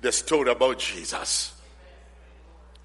the 0.00 0.12
story 0.12 0.50
about 0.50 0.78
Jesus. 0.78 1.54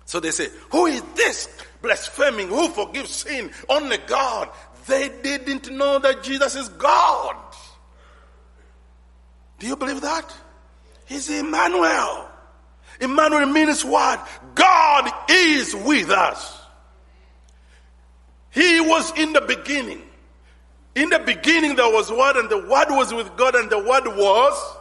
So 0.06 0.19
they 0.19 0.32
say, 0.32 0.49
Who 0.71 0.86
is 0.86 1.01
this 1.15 1.49
blaspheming? 1.82 2.47
Who 2.47 2.69
forgives 2.69 3.10
sin? 3.10 3.51
Only 3.67 3.97
God. 3.97 4.49
They 4.86 5.10
didn't 5.21 5.69
know 5.71 5.99
that 5.99 6.23
Jesus 6.23 6.56
is 6.56 6.69
God. 6.69 7.36
Do 9.60 9.67
you 9.67 9.75
believe 9.75 10.01
that? 10.01 10.34
He's 11.06 11.30
Emmanuel. 11.30 12.30
Emmanuel 13.01 13.47
means 13.47 13.84
what? 13.84 14.27
God 14.56 15.12
is 15.30 15.75
with 15.75 16.10
us. 16.10 16.57
He 18.52 18.82
was 18.82 19.12
in 19.18 19.34
the 19.34 19.42
beginning. 19.42 20.02
In 20.96 21.10
the 21.10 21.20
beginning 21.20 21.76
there 21.76 21.92
was 21.92 22.12
word 22.12 22.38
and 22.38 22.50
the 22.50 22.58
word 22.58 22.88
was 22.90 23.14
with 23.14 23.36
God 23.38 23.56
and 23.56 23.70
the 23.70 23.78
word 23.78 24.08
was 24.08 24.78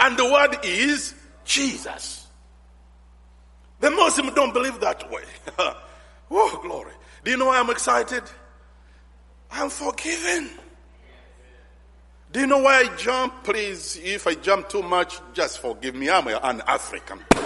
and 0.00 0.16
the 0.16 0.24
word 0.24 0.58
is 0.64 1.14
Jesus. 1.44 2.26
The 3.80 3.90
Muslims 3.90 4.32
don't 4.34 4.54
believe 4.54 4.80
that 4.80 5.10
way. 5.10 5.24
oh, 6.30 6.60
glory. 6.62 6.92
Do 7.24 7.30
you 7.30 7.36
know 7.36 7.46
why 7.46 7.58
I'm 7.58 7.70
excited? 7.70 8.22
I'm 9.50 9.68
forgiven. 9.68 10.50
Do 12.32 12.40
you 12.40 12.46
know 12.46 12.58
why 12.58 12.78
I 12.78 12.96
jump? 12.96 13.44
Please, 13.44 14.00
if 14.02 14.26
I 14.26 14.34
jump 14.34 14.68
too 14.68 14.82
much, 14.82 15.20
just 15.34 15.58
forgive 15.58 15.94
me. 15.94 16.08
I'm 16.08 16.26
an 16.28 16.62
African. 16.66 17.20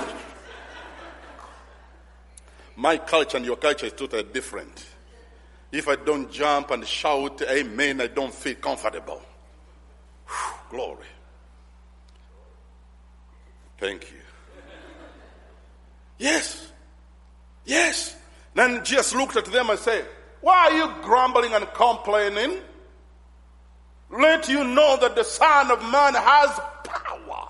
My 2.77 2.99
culture 2.99 3.39
and 3.39 3.45
your 3.45 3.57
culture 3.57 3.87
is 3.87 3.95
totally 3.95 4.23
different. 4.23 4.85
If 5.73 5.89
I 5.89 5.97
don't 5.97 6.31
jump 6.31 6.71
and 6.71 6.87
shout, 6.87 7.43
Amen, 7.43 8.01
I 8.01 8.07
don't 8.07 8.33
feel 8.33 8.55
comfortable. 8.55 9.21
Whew, 10.27 10.55
glory. 10.71 11.07
Thank 13.79 14.11
you. 14.11 14.19
Yes. 16.19 16.73
Yes. 17.65 18.17
Then 18.55 18.85
Jesus 18.85 19.15
looked 19.15 19.37
at 19.37 19.45
them 19.47 19.71
and 19.71 19.79
said, 19.79 20.07
Why 20.41 20.71
are 20.71 20.73
you 20.73 21.03
grumbling 21.03 21.53
and 21.53 21.67
complaining? 21.75 22.59
Let 24.11 24.49
you 24.49 24.65
know 24.65 24.97
that 25.01 25.15
the 25.15 25.25
Son 25.25 25.71
of 25.71 25.83
Man 25.91 26.15
has 26.15 26.61
power. 26.85 27.49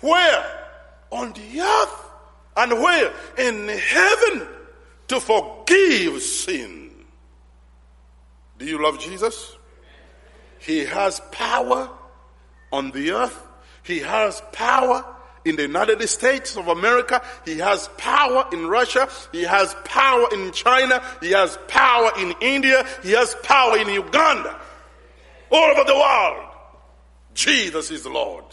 Where? 0.00 0.66
On 1.10 1.32
the 1.32 1.60
earth. 1.60 2.06
And 2.56 2.72
where? 2.72 3.12
In 3.38 3.68
heaven 3.68 4.48
to 5.08 5.20
forgive 5.20 6.22
sin. 6.22 6.79
Do 8.60 8.66
you 8.66 8.82
love 8.82 8.98
Jesus? 9.00 9.56
He 10.58 10.84
has 10.84 11.18
power 11.32 11.88
on 12.70 12.90
the 12.90 13.12
earth. 13.12 13.46
He 13.82 14.00
has 14.00 14.42
power 14.52 15.02
in 15.46 15.56
the 15.56 15.62
United 15.62 16.06
States 16.10 16.58
of 16.58 16.68
America. 16.68 17.22
He 17.46 17.56
has 17.56 17.88
power 17.96 18.44
in 18.52 18.66
Russia. 18.66 19.08
He 19.32 19.44
has 19.44 19.74
power 19.86 20.26
in 20.34 20.52
China. 20.52 21.02
He 21.22 21.30
has 21.30 21.58
power 21.68 22.10
in 22.18 22.34
India. 22.42 22.84
He 23.02 23.12
has 23.12 23.34
power 23.42 23.78
in 23.78 23.88
Uganda. 23.88 24.60
All 25.50 25.70
over 25.70 25.84
the 25.84 25.94
world. 25.94 26.46
Jesus 27.32 27.90
is 27.90 28.04
Lord. 28.04 28.44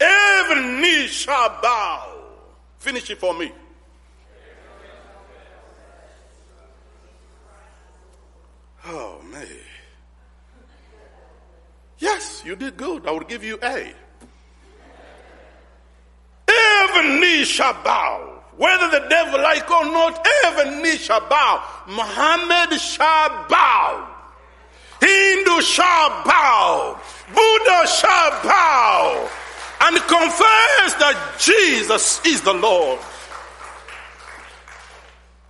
Every 0.00 0.80
knee 0.80 1.06
shall 1.06 1.50
bow. 1.60 2.14
Finish 2.78 3.10
it 3.10 3.18
for 3.18 3.34
me. 3.34 3.52
Oh, 8.90 9.20
man. 9.30 9.46
Yes, 11.98 12.42
you 12.44 12.56
did 12.56 12.76
good. 12.76 13.06
I 13.06 13.10
would 13.10 13.28
give 13.28 13.44
you 13.44 13.58
A. 13.62 13.92
Every 16.48 17.20
knee 17.20 17.44
shall 17.44 17.74
bow. 17.84 18.42
Whether 18.56 18.90
the 18.90 19.06
devil 19.08 19.40
like 19.40 19.70
or 19.70 19.84
not, 19.84 20.26
every 20.44 20.82
knee 20.82 20.96
shall 20.96 21.20
bow. 21.20 21.62
Muhammad 21.86 22.80
shall 22.80 23.46
bow. 23.48 24.08
Hindu 25.00 25.60
shall 25.60 26.24
bow. 26.24 27.00
Buddha 27.28 27.86
shall 27.86 28.30
bow. 28.42 29.30
And 29.82 29.96
confess 29.96 30.94
that 30.98 31.36
Jesus 31.38 32.24
is 32.24 32.40
the 32.40 32.54
Lord. 32.54 32.98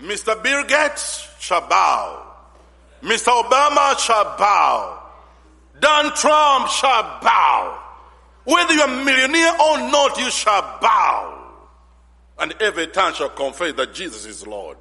Mr. 0.00 0.40
Bill 0.42 0.64
Gates 0.64 1.28
shall 1.38 1.66
bow. 1.66 2.27
Mr. 3.02 3.42
Obama 3.42 3.98
shall 3.98 4.36
bow. 4.36 5.02
Donald 5.80 6.16
Trump 6.16 6.68
shall 6.68 7.02
bow. 7.22 7.78
Whether 8.44 8.74
you're 8.74 8.88
a 8.88 9.04
millionaire 9.04 9.52
or 9.52 9.78
not, 9.90 10.18
you 10.18 10.30
shall 10.30 10.62
bow. 10.80 11.34
And 12.38 12.54
every 12.60 12.86
tongue 12.88 13.14
shall 13.14 13.28
confess 13.28 13.74
that 13.74 13.94
Jesus 13.94 14.24
is 14.24 14.46
Lord. 14.46 14.78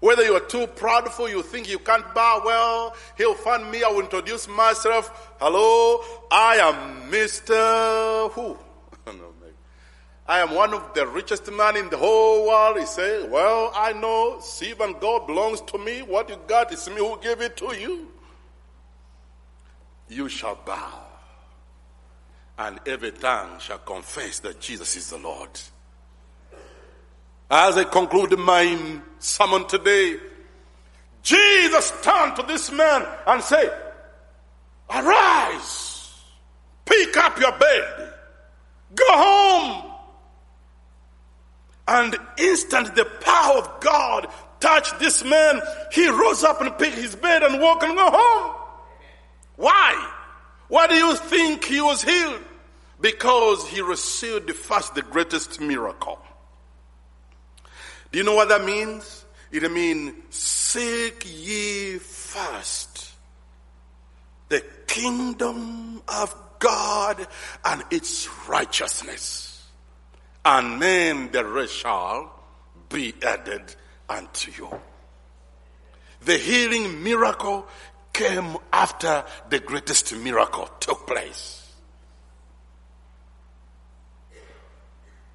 Whether 0.00 0.24
you 0.24 0.34
are 0.34 0.40
too 0.40 0.66
proudful, 0.66 1.28
you 1.28 1.42
think 1.42 1.68
you 1.68 1.78
can't 1.78 2.14
bow 2.14 2.42
well, 2.44 2.96
he'll 3.18 3.34
find 3.34 3.70
me, 3.70 3.84
I 3.84 3.88
will 3.90 4.00
introduce 4.00 4.48
myself. 4.48 5.34
Hello, 5.38 6.02
I 6.30 6.56
am 6.56 7.10
Mr. 7.10 8.30
Who? 8.32 8.56
I 10.26 10.40
am 10.40 10.54
one 10.54 10.74
of 10.74 10.94
the 10.94 11.06
richest 11.06 11.50
men 11.50 11.76
in 11.76 11.90
the 11.90 11.96
whole 11.96 12.46
world. 12.46 12.78
He 12.78 12.86
said, 12.86 13.30
well, 13.30 13.72
I 13.74 13.92
know 13.92 14.38
Steve 14.40 14.80
and 14.80 14.98
God 15.00 15.26
belongs 15.26 15.60
to 15.62 15.78
me. 15.78 16.02
What 16.02 16.28
you 16.28 16.38
got 16.46 16.72
is 16.72 16.88
me 16.88 16.96
who 16.96 17.18
gave 17.20 17.40
it 17.40 17.56
to 17.58 17.74
you. 17.74 18.08
You 20.08 20.28
shall 20.28 20.56
bow 20.64 21.10
and 22.60 22.78
every 22.84 23.10
tongue 23.10 23.58
shall 23.58 23.78
confess 23.78 24.40
that 24.40 24.60
Jesus 24.60 24.94
is 24.94 25.08
the 25.08 25.16
Lord. 25.16 25.48
As 27.50 27.76
I 27.76 27.84
conclude 27.84 28.38
my 28.38 29.00
sermon 29.18 29.66
today, 29.66 30.16
Jesus 31.22 31.92
turned 32.02 32.36
to 32.36 32.42
this 32.42 32.70
man 32.70 33.06
and 33.26 33.42
said, 33.42 33.72
Arise, 34.90 36.12
pick 36.84 37.16
up 37.16 37.40
your 37.40 37.52
bed, 37.52 38.12
go 38.94 39.04
home. 39.08 39.89
And 41.90 42.16
instant 42.38 42.94
the 42.94 43.04
power 43.04 43.58
of 43.58 43.80
God 43.80 44.28
touched 44.60 45.00
this 45.00 45.24
man. 45.24 45.60
He 45.90 46.08
rose 46.08 46.44
up 46.44 46.60
and 46.60 46.78
picked 46.78 46.94
his 46.94 47.16
bed 47.16 47.42
and 47.42 47.60
walked 47.60 47.82
and 47.82 47.96
go 47.96 48.10
home. 48.12 48.56
Why? 49.56 50.12
Why 50.68 50.86
do 50.86 50.94
you 50.94 51.16
think 51.16 51.64
he 51.64 51.80
was 51.80 52.00
healed? 52.04 52.44
Because 53.00 53.66
he 53.66 53.80
received 53.80 54.48
first, 54.52 54.94
the 54.94 55.02
greatest 55.02 55.60
miracle. 55.60 56.20
Do 58.12 58.18
you 58.18 58.24
know 58.24 58.36
what 58.36 58.50
that 58.50 58.64
means? 58.64 59.24
It 59.50 59.68
means 59.72 60.14
seek 60.30 61.26
ye 61.26 61.98
first 61.98 63.12
the 64.48 64.62
kingdom 64.86 66.02
of 66.06 66.36
God 66.60 67.26
and 67.64 67.82
its 67.90 68.28
righteousness. 68.48 69.49
And 70.44 70.80
then 70.80 71.30
the 71.30 71.44
rest 71.44 71.74
shall 71.74 72.32
be 72.88 73.14
added 73.22 73.74
unto 74.08 74.50
you. 74.50 74.80
The 76.22 76.36
healing 76.36 77.02
miracle 77.02 77.66
came 78.12 78.56
after 78.72 79.24
the 79.48 79.60
greatest 79.60 80.14
miracle 80.16 80.68
took 80.80 81.06
place. 81.06 81.72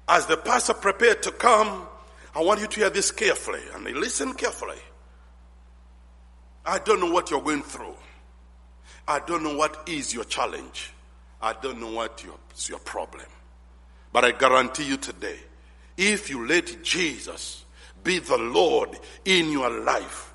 As 0.08 0.26
the 0.26 0.36
pastor 0.36 0.74
prepared 0.74 1.22
to 1.24 1.32
come, 1.32 1.88
I 2.34 2.42
want 2.42 2.60
you 2.60 2.66
to 2.66 2.80
hear 2.80 2.90
this 2.90 3.10
carefully 3.10 3.62
and 3.74 3.84
listen 3.84 4.34
carefully. 4.34 4.78
I 6.64 6.78
don't 6.78 7.00
know 7.00 7.10
what 7.10 7.30
you're 7.30 7.42
going 7.42 7.62
through. 7.62 7.94
I 9.08 9.20
don't 9.20 9.42
know 9.42 9.56
what 9.56 9.88
is 9.88 10.12
your 10.12 10.24
challenge. 10.24 10.92
I 11.40 11.54
don't 11.54 11.80
know 11.80 11.92
what 11.92 12.22
your, 12.24 12.34
is 12.56 12.68
your 12.68 12.80
problem. 12.80 13.26
But 14.16 14.24
I 14.24 14.32
guarantee 14.32 14.84
you 14.84 14.96
today, 14.96 15.36
if 15.98 16.30
you 16.30 16.48
let 16.48 16.82
Jesus 16.82 17.66
be 18.02 18.18
the 18.18 18.38
Lord 18.38 18.98
in 19.26 19.52
your 19.52 19.68
life, 19.68 20.32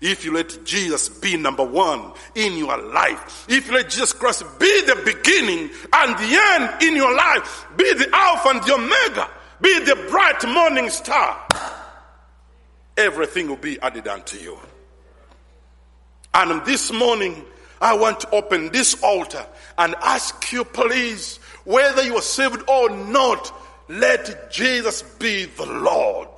if 0.00 0.24
you 0.24 0.34
let 0.34 0.64
Jesus 0.64 1.08
be 1.08 1.36
number 1.36 1.62
one 1.62 2.14
in 2.34 2.58
your 2.58 2.76
life, 2.76 3.46
if 3.48 3.68
you 3.68 3.74
let 3.74 3.90
Jesus 3.90 4.12
Christ 4.12 4.42
be 4.58 4.82
the 4.86 5.00
beginning 5.04 5.70
and 5.92 6.18
the 6.18 6.36
end 6.52 6.82
in 6.82 6.96
your 6.96 7.14
life, 7.14 7.66
be 7.76 7.94
the 7.94 8.10
Alpha 8.12 8.48
and 8.48 8.62
the 8.64 8.74
Omega, 8.74 9.30
be 9.60 9.78
the 9.84 9.94
bright 10.10 10.42
morning 10.48 10.90
star, 10.90 11.46
everything 12.96 13.46
will 13.46 13.54
be 13.54 13.80
added 13.82 14.08
unto 14.08 14.36
you. 14.36 14.58
And 16.34 16.66
this 16.66 16.92
morning, 16.92 17.44
I 17.80 17.94
want 17.94 18.18
to 18.20 18.30
open 18.30 18.72
this 18.72 19.00
altar 19.00 19.46
and 19.78 19.94
ask 20.02 20.52
you, 20.52 20.64
please, 20.64 21.38
whether 21.64 22.02
you 22.02 22.16
are 22.16 22.22
saved 22.22 22.62
or 22.68 22.90
not, 22.90 23.52
let 23.88 24.50
Jesus 24.50 25.02
be 25.02 25.44
the 25.44 25.66
Lord. 25.66 26.28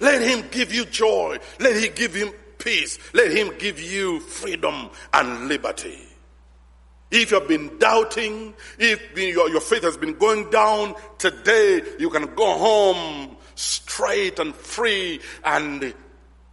Let 0.00 0.20
him 0.22 0.44
give 0.50 0.72
you 0.72 0.84
joy. 0.84 1.38
Let 1.58 1.82
him 1.82 1.92
give 1.94 2.16
you 2.16 2.34
peace. 2.58 2.98
Let 3.14 3.32
him 3.32 3.52
give 3.58 3.80
you 3.80 4.20
freedom 4.20 4.90
and 5.12 5.48
liberty. 5.48 5.98
If 7.10 7.30
you've 7.30 7.48
been 7.48 7.78
doubting, 7.78 8.54
if 8.78 9.16
your, 9.16 9.48
your 9.48 9.60
faith 9.60 9.82
has 9.84 9.96
been 9.96 10.14
going 10.14 10.50
down, 10.50 10.94
today 11.18 11.80
you 11.98 12.10
can 12.10 12.34
go 12.34 12.58
home 12.58 13.36
straight 13.54 14.38
and 14.38 14.54
free 14.54 15.20
and 15.44 15.94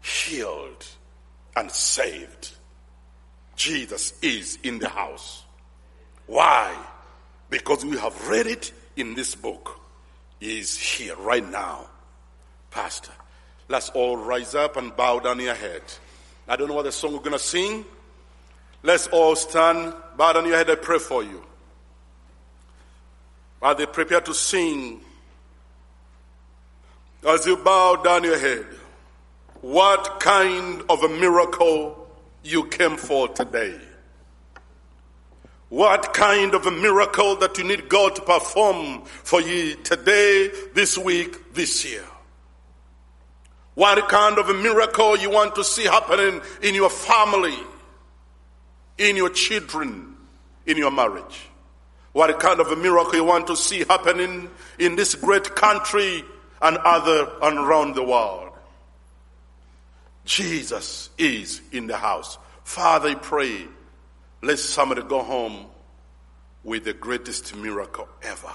healed 0.02 0.86
and 1.56 1.72
saved. 1.72 2.52
Jesus 3.56 4.14
is 4.22 4.58
in 4.64 4.80
the 4.80 4.90
house. 4.90 5.43
Why? 6.28 6.76
Because 7.50 7.86
we 7.86 7.98
have 7.98 8.28
read 8.28 8.48
it 8.48 8.72
in 8.96 9.16
this 9.16 9.36
book. 9.36 9.80
Is 10.42 10.78
here 10.78 11.16
right 11.16 11.50
now. 11.50 11.88
Pastor, 12.70 13.14
Let's 13.70 13.90
all 13.92 14.18
rise 14.18 14.56
up 14.56 14.78
and 14.78 14.96
bow 14.96 15.20
down 15.20 15.40
your 15.40 15.56
head. 15.56 15.82
I 16.48 16.56
don't 16.56 16.68
know 16.68 16.74
what 16.74 16.86
the 16.86 16.92
song 16.92 17.14
we're 17.14 17.20
going 17.20 17.32
to 17.32 17.40
sing. 17.40 17.86
Let's 18.84 19.08
all 19.08 19.36
stand, 19.36 19.94
bow 20.18 20.34
down 20.34 20.46
your 20.46 20.58
head, 20.58 20.70
I 20.70 20.76
pray 20.76 21.00
for 21.00 21.24
you. 21.24 21.42
While 23.60 23.76
they 23.76 23.86
prepare 23.86 24.20
to 24.22 24.34
sing, 24.34 25.00
as 27.26 27.46
you 27.48 27.56
bow 27.56 27.96
down 28.04 28.26
your 28.26 28.38
head, 28.38 28.66
what 29.62 30.20
kind 30.20 30.84
of 30.90 31.02
a 31.04 31.10
miracle 31.10 32.08
you 32.44 32.68
came 32.68 32.98
for 32.98 33.30
today? 33.30 33.80
What 35.74 36.14
kind 36.14 36.54
of 36.54 36.68
a 36.68 36.72
miracle 36.72 37.36
that 37.38 37.58
you 37.58 37.64
need 37.64 37.90
God 37.90 38.16
to 38.18 38.22
perform 38.22 39.06
for 39.06 39.42
you 39.42 39.74
today, 39.74 40.52
this 40.76 41.00
week, 41.00 41.56
this 41.56 41.84
year? 41.84 42.04
What 43.74 44.08
kind 44.08 44.38
of 44.38 44.50
a 44.50 44.54
miracle 44.54 45.18
you 45.18 45.32
want 45.32 45.56
to 45.56 45.64
see 45.64 45.86
happening 45.86 46.42
in 46.62 46.76
your 46.76 46.92
family, 46.92 47.58
in 49.00 49.16
your 49.16 49.32
children, 49.32 50.16
in 50.68 50.78
your 50.78 50.92
marriage? 50.92 51.42
What 52.12 52.40
kind 52.40 52.60
of 52.60 52.68
a 52.68 52.76
miracle 52.76 53.16
you 53.16 53.24
want 53.24 53.48
to 53.48 53.56
see 53.56 53.80
happening 53.80 54.52
in 54.78 54.96
this 54.96 55.16
great 55.16 55.56
country 55.56 56.24
and 56.62 56.78
other 56.78 57.28
and 57.42 57.58
around 57.58 57.96
the 57.96 58.04
world? 58.04 58.52
Jesus 60.24 61.10
is 61.18 61.64
in 61.72 61.88
the 61.88 61.98
house. 61.98 62.38
Father, 62.64 63.10
I 63.10 63.16
pray, 63.16 63.66
let 64.44 64.60
somebody 64.60 65.02
go 65.04 65.24
home 65.24 65.68
with 66.66 66.84
the 66.84 66.94
greatest 66.94 67.56
miracle 67.56 68.08
ever. 68.22 68.52